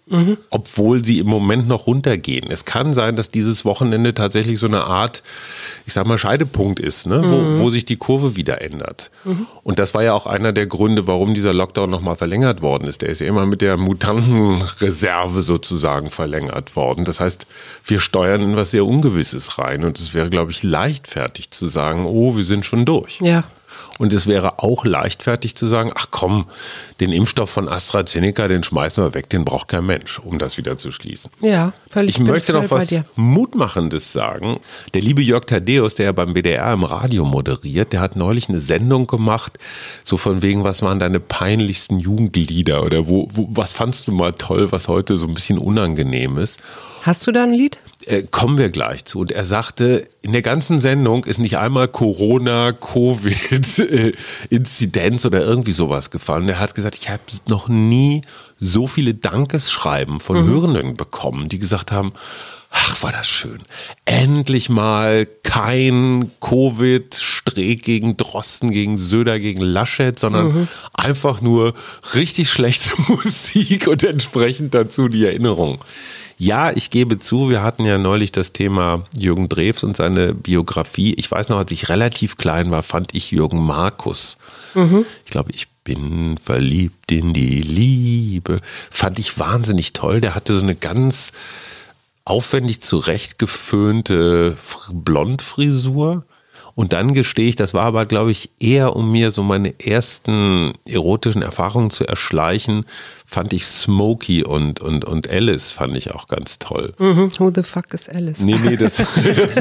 Obwohl 0.51 1.05
sie 1.05 1.19
im 1.19 1.27
Moment 1.27 1.67
noch 1.67 1.89
runtergehen. 1.89 2.49
Es 2.51 2.65
kann 2.65 2.95
sein, 2.95 3.17
dass 3.17 3.31
dieses 3.33 3.65
Wochenende 3.65 4.15
tatsächlich 4.15 4.61
so 4.61 4.67
eine 4.69 4.85
Art, 4.85 5.25
ich 5.87 5.93
sag 5.95 6.07
mal, 6.07 6.19
Scheidepunkt 6.19 6.79
ist, 6.79 7.07
ne? 7.09 7.23
wo, 7.27 7.61
wo 7.63 7.63
sich 7.70 7.85
die 7.85 7.96
Kurve 7.96 8.37
wieder 8.37 8.62
ändert. 8.62 9.11
Und 9.62 9.79
das 9.79 9.94
war 9.94 10.03
ja 10.03 10.14
auch 10.14 10.27
einer 10.27 10.53
der 10.53 10.66
Gründe, 10.66 11.07
warum 11.07 11.35
dieser 11.35 11.55
Lockdown 11.55 11.90
nochmal 11.90 12.16
verlängert 12.16 12.62
worden 12.62 12.88
ist. 12.88 13.03
Der 13.03 13.09
ist 13.09 13.20
ja 13.20 13.27
immer 13.27 13.46
mit 13.46 13.61
der 13.61 13.77
Mutantenreserve 13.77 15.42
sozusagen 15.42 16.11
verlängert 16.11 16.77
worden. 16.77 17.05
Das 17.05 17.20
heißt, 17.20 17.46
wir 17.87 18.00
steuern 18.00 18.42
in 18.42 18.57
was 18.57 18.70
sehr 18.70 18.85
Ungewisses 18.85 19.59
rein. 19.59 19.85
Und 19.85 19.98
es 19.98 20.14
wäre, 20.14 20.31
glaube 20.31 20.50
ich, 20.50 20.62
leichtfertig 20.62 21.50
zu 21.50 21.66
sagen, 21.68 22.07
oh, 22.07 22.37
wir 22.37 22.44
sind 22.44 22.64
schon 22.64 22.85
durch. 22.85 23.20
Ja. 23.20 23.44
Und 23.98 24.12
es 24.12 24.27
wäre 24.27 24.59
auch 24.59 24.85
leichtfertig 24.85 25.57
zu 25.57 25.66
sagen, 25.66 25.90
ach 25.94 26.09
komm, 26.11 26.46
den 27.00 27.12
Impfstoff 27.12 27.50
von 27.50 27.68
AstraZeneca, 27.68 28.48
den 28.48 28.62
schmeißen 28.62 29.05
wir 29.05 29.14
weg, 29.14 29.29
den 29.31 29.44
braucht 29.44 29.68
kein 29.68 29.87
Mensch, 29.87 30.18
um 30.18 30.38
das 30.38 30.57
wieder 30.57 30.79
zu 30.79 30.90
schließen. 30.90 31.31
Ja, 31.40 31.72
völlig. 31.90 32.16
Ich 32.16 32.20
möchte 32.20 32.53
noch 32.53 32.70
was. 32.70 32.94
Mutmachendes 33.16 34.12
sagen. 34.12 34.59
Der 34.94 35.03
liebe 35.03 35.22
Jörg 35.22 35.44
Thaddeus, 35.46 35.94
der 35.94 36.07
ja 36.07 36.12
beim 36.12 36.35
BDR 36.35 36.72
im 36.72 36.85
Radio 36.85 37.24
moderiert, 37.24 37.92
der 37.92 38.00
hat 38.00 38.16
neulich 38.16 38.48
eine 38.48 38.61
Sendung 38.61 39.07
gemacht, 39.07 39.59
so 40.05 40.16
von 40.16 40.42
wegen, 40.42 40.64
was 40.64 40.83
waren 40.83 40.98
deine 40.98 41.20
peinlichsten 41.20 41.98
Jugendlieder 41.98 42.85
oder 42.85 43.07
wo, 43.09 43.29
wo 43.33 43.48
was 43.50 43.72
fandst 43.72 44.09
du 44.09 44.12
mal 44.12 44.33
toll, 44.33 44.72
was 44.72 44.88
heute 44.88 45.18
so 45.18 45.27
ein 45.27 45.35
bisschen 45.35 45.59
unangenehm 45.59 46.38
ist. 46.38 46.61
Hast 47.03 47.27
du 47.27 47.33
da 47.33 47.42
ein 47.42 47.53
Lied? 47.53 47.81
Äh, 48.07 48.25
kommen 48.31 48.59
wir 48.59 48.71
gleich 48.71 49.05
zu. 49.05 49.21
Und 49.21 49.33
er 49.33 49.45
sagte, 49.45 50.05
in 50.23 50.33
der 50.33 50.43
ganzen 50.43 50.79
Sendung 50.79 51.25
ist 51.25 51.38
nicht 51.38 51.59
einmal 51.59 51.88
Corona, 51.88 52.73
Covid, 52.73 53.79
äh, 53.79 54.12
Inzidenz 54.51 55.25
oder 55.25 55.40
irgendwie 55.40 55.73
sowas 55.73 56.11
gefallen. 56.11 56.49
Er 56.49 56.59
hat 56.59 56.75
gesagt, 56.75 56.97
ich 56.97 57.09
habe 57.09 57.23
noch 57.49 57.69
nie 57.69 58.23
so 58.59 58.87
viele 58.87 59.14
Dankesschreiben 59.14 60.21
von 60.21 60.47
Hörenden 60.47 60.97
bekommen, 60.97 61.49
die 61.49 61.59
gesagt 61.59 61.93
haben, 61.93 62.12
ach, 62.85 63.03
war 63.03 63.12
das 63.12 63.27
schön. 63.29 63.61
Endlich 64.05 64.68
mal 64.68 65.27
kein 65.42 66.31
Covid, 66.40 67.14
Streeck 67.14 67.83
gegen 67.83 68.16
Drosten, 68.16 68.70
gegen 68.70 68.99
Söder, 68.99 69.38
gegen 69.40 69.62
Laschet, 69.62 70.18
sondern 70.18 70.68
einfach 70.92 71.40
nur 71.40 71.75
richtig 72.14 72.51
schlechte 72.51 72.90
Musik 73.09 73.87
und 73.87 74.03
entsprechend 74.05 74.75
dazu 74.75 75.09
die 75.09 75.25
Erinnerung. 75.25 75.83
Ja, 76.37 76.73
ich 76.73 76.90
gebe 76.90 77.18
zu, 77.18 77.49
wir 77.49 77.62
hatten 77.62 77.85
ja 77.85 77.97
neulich 77.97 78.33
das 78.33 78.53
Thema 78.53 79.05
Jürgen 79.16 79.49
Drews 79.49 79.85
und 79.85 79.97
seine 79.97 80.35
Biografie. 80.35 81.14
Ich 81.14 81.31
weiß 81.31 81.49
noch, 81.49 81.59
als 81.59 81.70
ich 81.70 81.88
relativ 81.88 82.37
klein 82.37 82.70
war, 82.73 82.83
fand 82.83 83.14
ich 83.14 83.31
Jürgen 83.31 83.64
Markus. 83.64 84.37
Ich 85.25 85.31
glaube, 85.31 85.53
ich 85.53 85.68
bin 85.85 86.37
verliebt 86.42 87.12
in 87.12 87.35
die 87.35 87.61
Liebe. 87.61 88.61
Fand 88.90 89.18
ich 89.20 89.38
wahnsinnig 89.38 89.92
toll. 89.92 90.20
Der 90.20 90.35
hatte 90.35 90.55
so 90.55 90.62
eine 90.62 90.75
ganz 90.75 91.33
aufwendig 92.25 92.81
zurechtgeföhnte 92.81 94.57
Fr- 94.57 94.93
Blondfrisur. 94.93 96.25
Und 96.77 96.93
dann 96.93 97.13
gestehe 97.13 97.49
ich, 97.49 97.55
das 97.55 97.73
war 97.73 97.85
aber, 97.85 98.05
glaube 98.05 98.33
ich, 98.33 98.51
eher 98.59 98.97
um 98.97 99.13
mir 99.13 99.31
so 99.31 99.45
meine 99.45 99.79
ersten 99.79 100.73
erotischen 100.85 101.43
Erfahrungen 101.43 101.91
zu 101.93 102.05
erschleichen, 102.05 102.85
fand 103.25 103.53
ich 103.53 103.65
Smokey 103.65 104.43
und, 104.43 104.81
und, 104.81 105.05
und 105.05 105.31
Alice 105.31 105.71
fand 105.71 105.97
ich 105.97 106.11
auch 106.13 106.27
ganz 106.27 106.59
toll. 106.59 106.93
Mhm. 106.99 107.31
Who 107.39 107.53
the 107.55 107.63
fuck 107.63 107.95
is 107.95 108.09
Alice? 108.09 108.41
Nee, 108.41 108.57
nee, 108.61 108.77
das, 108.77 108.97
das, 109.37 109.57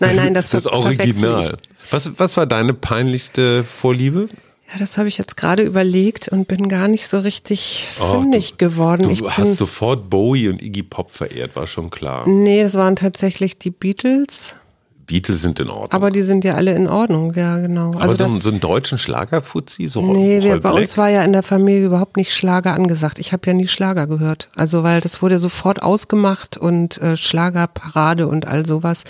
Nein, 0.00 0.16
nein, 0.16 0.34
das 0.34 0.50
das 0.50 0.66
Original. 0.66 1.56
Was, 1.90 2.10
was 2.18 2.36
war 2.36 2.46
deine 2.46 2.74
peinlichste 2.74 3.62
Vorliebe? 3.62 4.28
Ja, 4.72 4.78
das 4.80 4.98
habe 4.98 5.06
ich 5.08 5.16
jetzt 5.16 5.36
gerade 5.36 5.62
überlegt 5.62 6.28
und 6.28 6.48
bin 6.48 6.68
gar 6.68 6.88
nicht 6.88 7.06
so 7.06 7.20
richtig 7.20 7.88
Oh, 8.00 8.20
fündig 8.20 8.52
du- 8.52 8.56
geworden. 8.56 9.02
Du 9.04 9.08
bin, 9.14 9.36
hast 9.36 9.56
sofort 9.58 10.10
Bowie 10.10 10.48
und 10.48 10.60
Iggy 10.60 10.82
Pop 10.82 11.10
verehrt, 11.12 11.54
war 11.54 11.66
schon 11.68 11.88
klar. 11.90 12.28
nee, 12.28 12.62
das 12.62 12.74
waren 12.74 12.96
tatsächlich 12.96 13.58
die 13.58 13.70
Beatles, 13.70 14.56
Beatles 15.06 15.40
sind 15.42 15.60
in 15.60 15.68
Ordnung. 15.70 15.92
aber 15.92 16.10
die 16.10 16.22
sind 16.22 16.44
ja 16.44 16.54
alle 16.54 16.72
in 16.74 16.88
Ordnung, 16.88 17.32
ja 17.34 17.58
genau. 17.58 17.88
Aber 17.90 18.02
Also 18.02 18.14
so, 18.14 18.24
das, 18.24 18.32
einen- 18.32 18.40
so 18.40 18.50
einen 18.50 18.60
deutschen 18.60 18.98
Schlagerfuzzi, 18.98 19.86
so 19.88 20.02
nee, 20.02 20.42
wir, 20.42 20.60
bei 20.60 20.70
uns 20.72 20.96
war 20.98 21.08
ja 21.08 21.22
in 21.22 21.32
der 21.32 21.42
Familie 21.44 21.86
überhaupt 21.86 22.16
nicht 22.16 22.34
Schlager 22.34 22.74
angesagt. 22.74 23.18
Ich 23.18 23.32
habe 23.32 23.42
ja 23.46 23.52
nie 23.54 23.68
Schlager 23.68 24.06
gehört. 24.06 24.48
Also 24.56 24.82
weil 24.82 25.00
das 25.00 25.22
wurde 25.22 25.38
sofort 25.38 25.82
ausgemacht 25.82 26.56
und 26.56 26.98
äh, 27.00 27.16
Schlagerparade 27.16 28.26
und 28.26 28.46
all 28.46 28.66
sowas. 28.66 29.04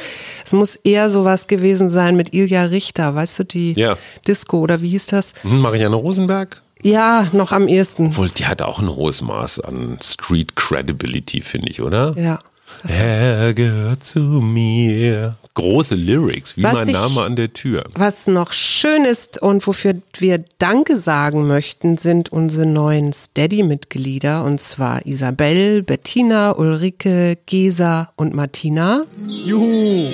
Es 0.45 0.53
muss 0.53 0.77
eher 0.77 1.09
sowas 1.11 1.47
gewesen 1.47 1.89
sein 1.91 2.17
mit 2.17 2.35
Ilja 2.35 2.63
Richter, 2.65 3.15
weißt 3.15 3.39
du, 3.39 3.45
die 3.45 3.73
Ja. 3.73 3.97
Disco 4.29 4.59
oder 4.59 4.83
wie 4.83 4.91
hieß 4.91 5.07
das? 5.07 5.33
Hm, 5.43 5.61
Marianne 5.61 5.97
Rosenberg? 5.97 6.61
Ja, 6.83 7.29
noch 7.33 7.53
am 7.53 7.69
ehesten. 7.69 8.09
Obwohl, 8.09 8.29
die 8.29 8.45
hat 8.47 8.61
auch 8.61 8.79
ein 8.81 8.89
hohes 8.89 9.23
Maß 9.23 9.61
an 9.61 9.99
Street 10.03 10.55
Credibility, 10.57 11.41
finde 11.41 11.71
ich, 11.71 11.81
oder? 11.81 12.15
Ja. 12.19 12.39
Er 12.87 13.55
gehört 13.55 14.05
zu 14.05 14.19
mir. 14.21 15.37
Große 15.57 15.95
Lyrics, 15.95 16.57
wie 16.59 16.63
Was 16.63 16.75
mein 16.75 16.89
ich- 16.89 16.93
Name 16.95 17.23
an 17.23 17.35
der 17.35 17.51
Tür. 17.53 17.85
Was 17.95 18.27
noch 18.27 18.53
schön 18.53 19.05
ist 19.07 19.41
und 19.41 19.67
wofür 19.67 19.95
wir 20.19 20.45
Danke 20.59 20.99
sagen 20.99 21.47
möchten, 21.47 21.97
sind 21.97 22.31
unsere 22.31 22.67
neuen 22.67 23.15
Steady-Mitglieder 23.15 24.45
und 24.45 24.61
zwar 24.61 25.07
Isabel, 25.07 25.83
Bettina, 25.83 26.51
Ulrike, 26.53 27.39
Gesa 27.47 28.13
und 28.17 28.35
Martina. 28.35 29.01
Juhu! 29.47 30.07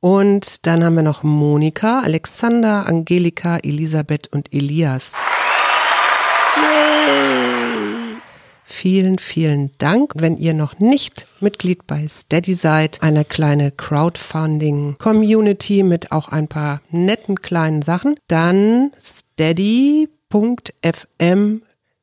Und 0.00 0.66
dann 0.66 0.82
haben 0.82 0.96
wir 0.96 1.02
noch 1.02 1.22
Monika, 1.22 2.00
Alexander, 2.00 2.86
Angelika, 2.86 3.58
Elisabeth 3.58 4.28
und 4.32 4.52
Elias. 4.54 5.12
Vielen, 8.74 9.18
vielen 9.18 9.70
Dank. 9.78 10.14
Wenn 10.16 10.38
ihr 10.38 10.54
noch 10.54 10.80
nicht 10.80 11.26
Mitglied 11.40 11.86
bei 11.86 12.08
Steady 12.08 12.54
seid, 12.54 13.00
eine 13.02 13.24
kleine 13.24 13.70
Crowdfunding-Community 13.70 15.84
mit 15.84 16.10
auch 16.10 16.30
ein 16.30 16.48
paar 16.48 16.80
netten 16.90 17.40
kleinen 17.40 17.82
Sachen, 17.82 18.16
dann 18.26 18.90
steady.fm 18.98 20.08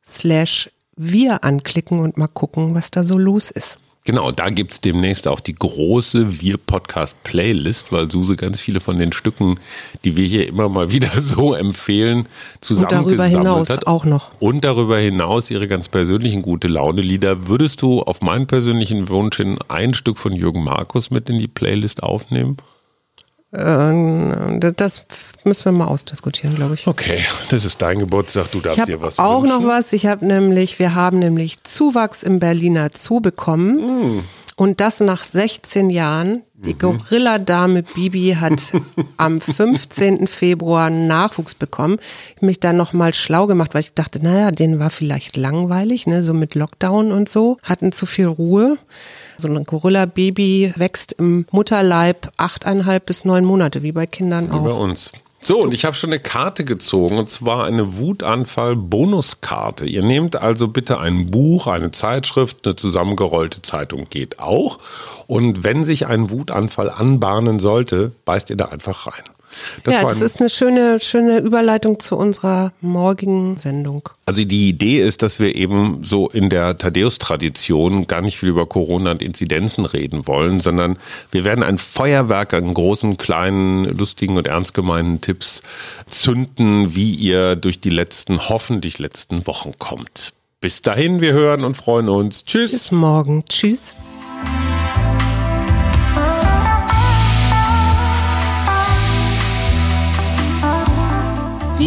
slash 0.05 0.69
wir 0.95 1.43
anklicken 1.43 1.99
und 1.99 2.17
mal 2.17 2.27
gucken, 2.27 2.73
was 2.75 2.91
da 2.91 3.03
so 3.03 3.17
los 3.17 3.51
ist. 3.51 3.77
Genau, 4.09 4.31
da 4.31 4.49
gibt 4.49 4.71
es 4.71 4.81
demnächst 4.81 5.27
auch 5.27 5.39
die 5.39 5.53
große 5.53 6.41
Wir-Podcast-Playlist, 6.41 7.91
weil 7.91 8.09
Suse 8.09 8.35
ganz 8.35 8.59
viele 8.59 8.79
von 8.79 8.97
den 8.97 9.11
Stücken, 9.11 9.59
die 10.03 10.17
wir 10.17 10.25
hier 10.25 10.47
immer 10.47 10.67
mal 10.67 10.91
wieder 10.91 11.11
so 11.21 11.53
empfehlen, 11.53 12.27
zusammengesammelt 12.59 13.19
darüber 13.19 13.25
hinaus 13.27 13.69
hat. 13.69 13.85
auch 13.85 14.05
noch. 14.05 14.31
Und 14.39 14.63
darüber 14.63 14.97
hinaus 14.97 15.51
ihre 15.51 15.67
ganz 15.67 15.89
persönlichen 15.89 16.41
Gute-Laune-Lieder. 16.41 17.47
Würdest 17.47 17.83
du 17.83 18.01
auf 18.01 18.21
meinen 18.21 18.47
persönlichen 18.47 19.09
Wunsch 19.09 19.37
hin 19.37 19.59
ein 19.67 19.93
Stück 19.93 20.17
von 20.17 20.33
Jürgen 20.33 20.63
Markus 20.63 21.11
mit 21.11 21.29
in 21.29 21.37
die 21.37 21.47
Playlist 21.47 22.01
aufnehmen? 22.01 22.57
Äh, 23.51 24.71
das 24.75 25.05
müssen 25.43 25.65
wir 25.65 25.71
mal 25.71 25.85
ausdiskutieren, 25.85 26.55
glaube 26.55 26.75
ich. 26.75 26.87
Okay, 26.87 27.19
das 27.49 27.65
ist 27.65 27.81
dein 27.81 27.99
Geburtstag, 27.99 28.51
du 28.51 28.59
darfst 28.59 28.79
Ich 28.79 28.85
dir 28.85 28.93
habe 28.93 29.03
was 29.05 29.19
auch 29.19 29.43
wünschen. 29.43 29.63
noch 29.63 29.67
was. 29.67 29.93
Ich 29.93 30.05
habe 30.05 30.25
nämlich, 30.25 30.79
wir 30.79 30.95
haben 30.95 31.19
nämlich 31.19 31.63
Zuwachs 31.63 32.23
im 32.23 32.39
Berliner 32.39 32.89
Zoo 32.95 33.19
bekommen. 33.21 34.17
Mm. 34.17 34.23
Und 34.55 34.81
das 34.81 34.99
nach 34.99 35.23
16 35.23 35.89
Jahren. 35.89 36.43
Die. 36.65 36.73
Gorilladame 36.73 37.83
Bibi 37.83 38.35
hat 38.39 38.61
am 39.17 39.39
15. 39.39 40.27
Februar 40.27 40.89
Nachwuchs 40.89 41.55
bekommen. 41.55 41.99
Ich 42.31 42.35
habe 42.37 42.47
mich 42.47 42.59
dann 42.59 42.75
nochmal 42.75 43.13
schlau 43.13 43.47
gemacht, 43.47 43.73
weil 43.73 43.79
ich 43.81 43.93
dachte, 43.93 44.21
naja, 44.21 44.51
denen 44.51 44.77
war 44.77 44.89
vielleicht 44.89 45.37
langweilig, 45.37 46.05
ne, 46.05 46.21
so 46.21 46.33
mit 46.33 46.55
Lockdown 46.55 47.13
und 47.13 47.29
so, 47.29 47.57
hatten 47.63 47.93
zu 47.93 48.05
viel 48.05 48.27
Ruhe. 48.27 48.77
So 49.37 49.47
ein 49.47 49.63
Gorilla-Baby 49.63 50.73
wächst 50.75 51.13
im 51.13 51.45
Mutterleib 51.51 52.29
achteinhalb 52.35 53.05
bis 53.05 53.23
neun 53.23 53.45
Monate, 53.45 53.81
wie 53.81 53.93
bei 53.93 54.05
Kindern 54.05 54.47
Wie 54.47 54.59
bei 54.59 54.71
auch. 54.71 54.81
uns. 54.81 55.11
So, 55.41 55.61
und 55.61 55.73
ich 55.73 55.85
habe 55.85 55.95
schon 55.95 56.09
eine 56.09 56.19
Karte 56.19 56.65
gezogen, 56.65 57.17
und 57.17 57.29
zwar 57.29 57.63
eine 57.65 57.97
Wutanfall-Bonuskarte. 57.97 59.85
Ihr 59.85 60.03
nehmt 60.03 60.35
also 60.35 60.67
bitte 60.67 60.99
ein 60.99 61.31
Buch, 61.31 61.67
eine 61.67 61.91
Zeitschrift, 61.91 62.65
eine 62.65 62.75
zusammengerollte 62.75 63.61
Zeitung 63.61 64.07
geht 64.09 64.39
auch. 64.39 64.79
Und 65.27 65.63
wenn 65.63 65.85
sich 65.85 66.07
ein 66.07 66.29
Wutanfall 66.29 66.89
anbahnen 66.89 67.59
sollte, 67.59 68.11
beißt 68.25 68.49
ihr 68.49 68.57
da 68.57 68.65
einfach 68.65 69.07
rein. 69.07 69.23
Das 69.83 69.95
ja, 69.95 70.03
das 70.03 70.21
ist 70.21 70.39
eine 70.39 70.49
schöne, 70.49 70.99
schöne 70.99 71.39
Überleitung 71.39 71.99
zu 71.99 72.15
unserer 72.17 72.71
morgigen 72.81 73.57
Sendung. 73.57 74.09
Also 74.25 74.43
die 74.43 74.69
Idee 74.69 74.99
ist, 74.99 75.21
dass 75.21 75.39
wir 75.39 75.55
eben 75.55 76.01
so 76.03 76.29
in 76.29 76.49
der 76.49 76.77
Thaddeus-Tradition 76.77 78.07
gar 78.07 78.21
nicht 78.21 78.37
viel 78.37 78.49
über 78.49 78.65
Corona 78.65 79.11
und 79.11 79.21
Inzidenzen 79.21 79.85
reden 79.85 80.27
wollen, 80.27 80.59
sondern 80.59 80.97
wir 81.31 81.43
werden 81.43 81.63
ein 81.63 81.77
Feuerwerk 81.77 82.53
an 82.53 82.73
großen, 82.73 83.17
kleinen, 83.17 83.85
lustigen 83.97 84.37
und 84.37 84.47
ernst 84.47 84.73
gemeinten 84.73 85.21
Tipps 85.21 85.63
zünden, 86.07 86.95
wie 86.95 87.13
ihr 87.13 87.55
durch 87.55 87.79
die 87.79 87.89
letzten, 87.89 88.49
hoffentlich 88.49 88.99
letzten 88.99 89.47
Wochen 89.47 89.73
kommt. 89.77 90.33
Bis 90.61 90.81
dahin, 90.81 91.21
wir 91.21 91.33
hören 91.33 91.63
und 91.63 91.75
freuen 91.75 92.09
uns. 92.09 92.43
Tschüss. 92.43 92.71
Bis 92.71 92.91
morgen. 92.91 93.45
Tschüss. 93.47 93.95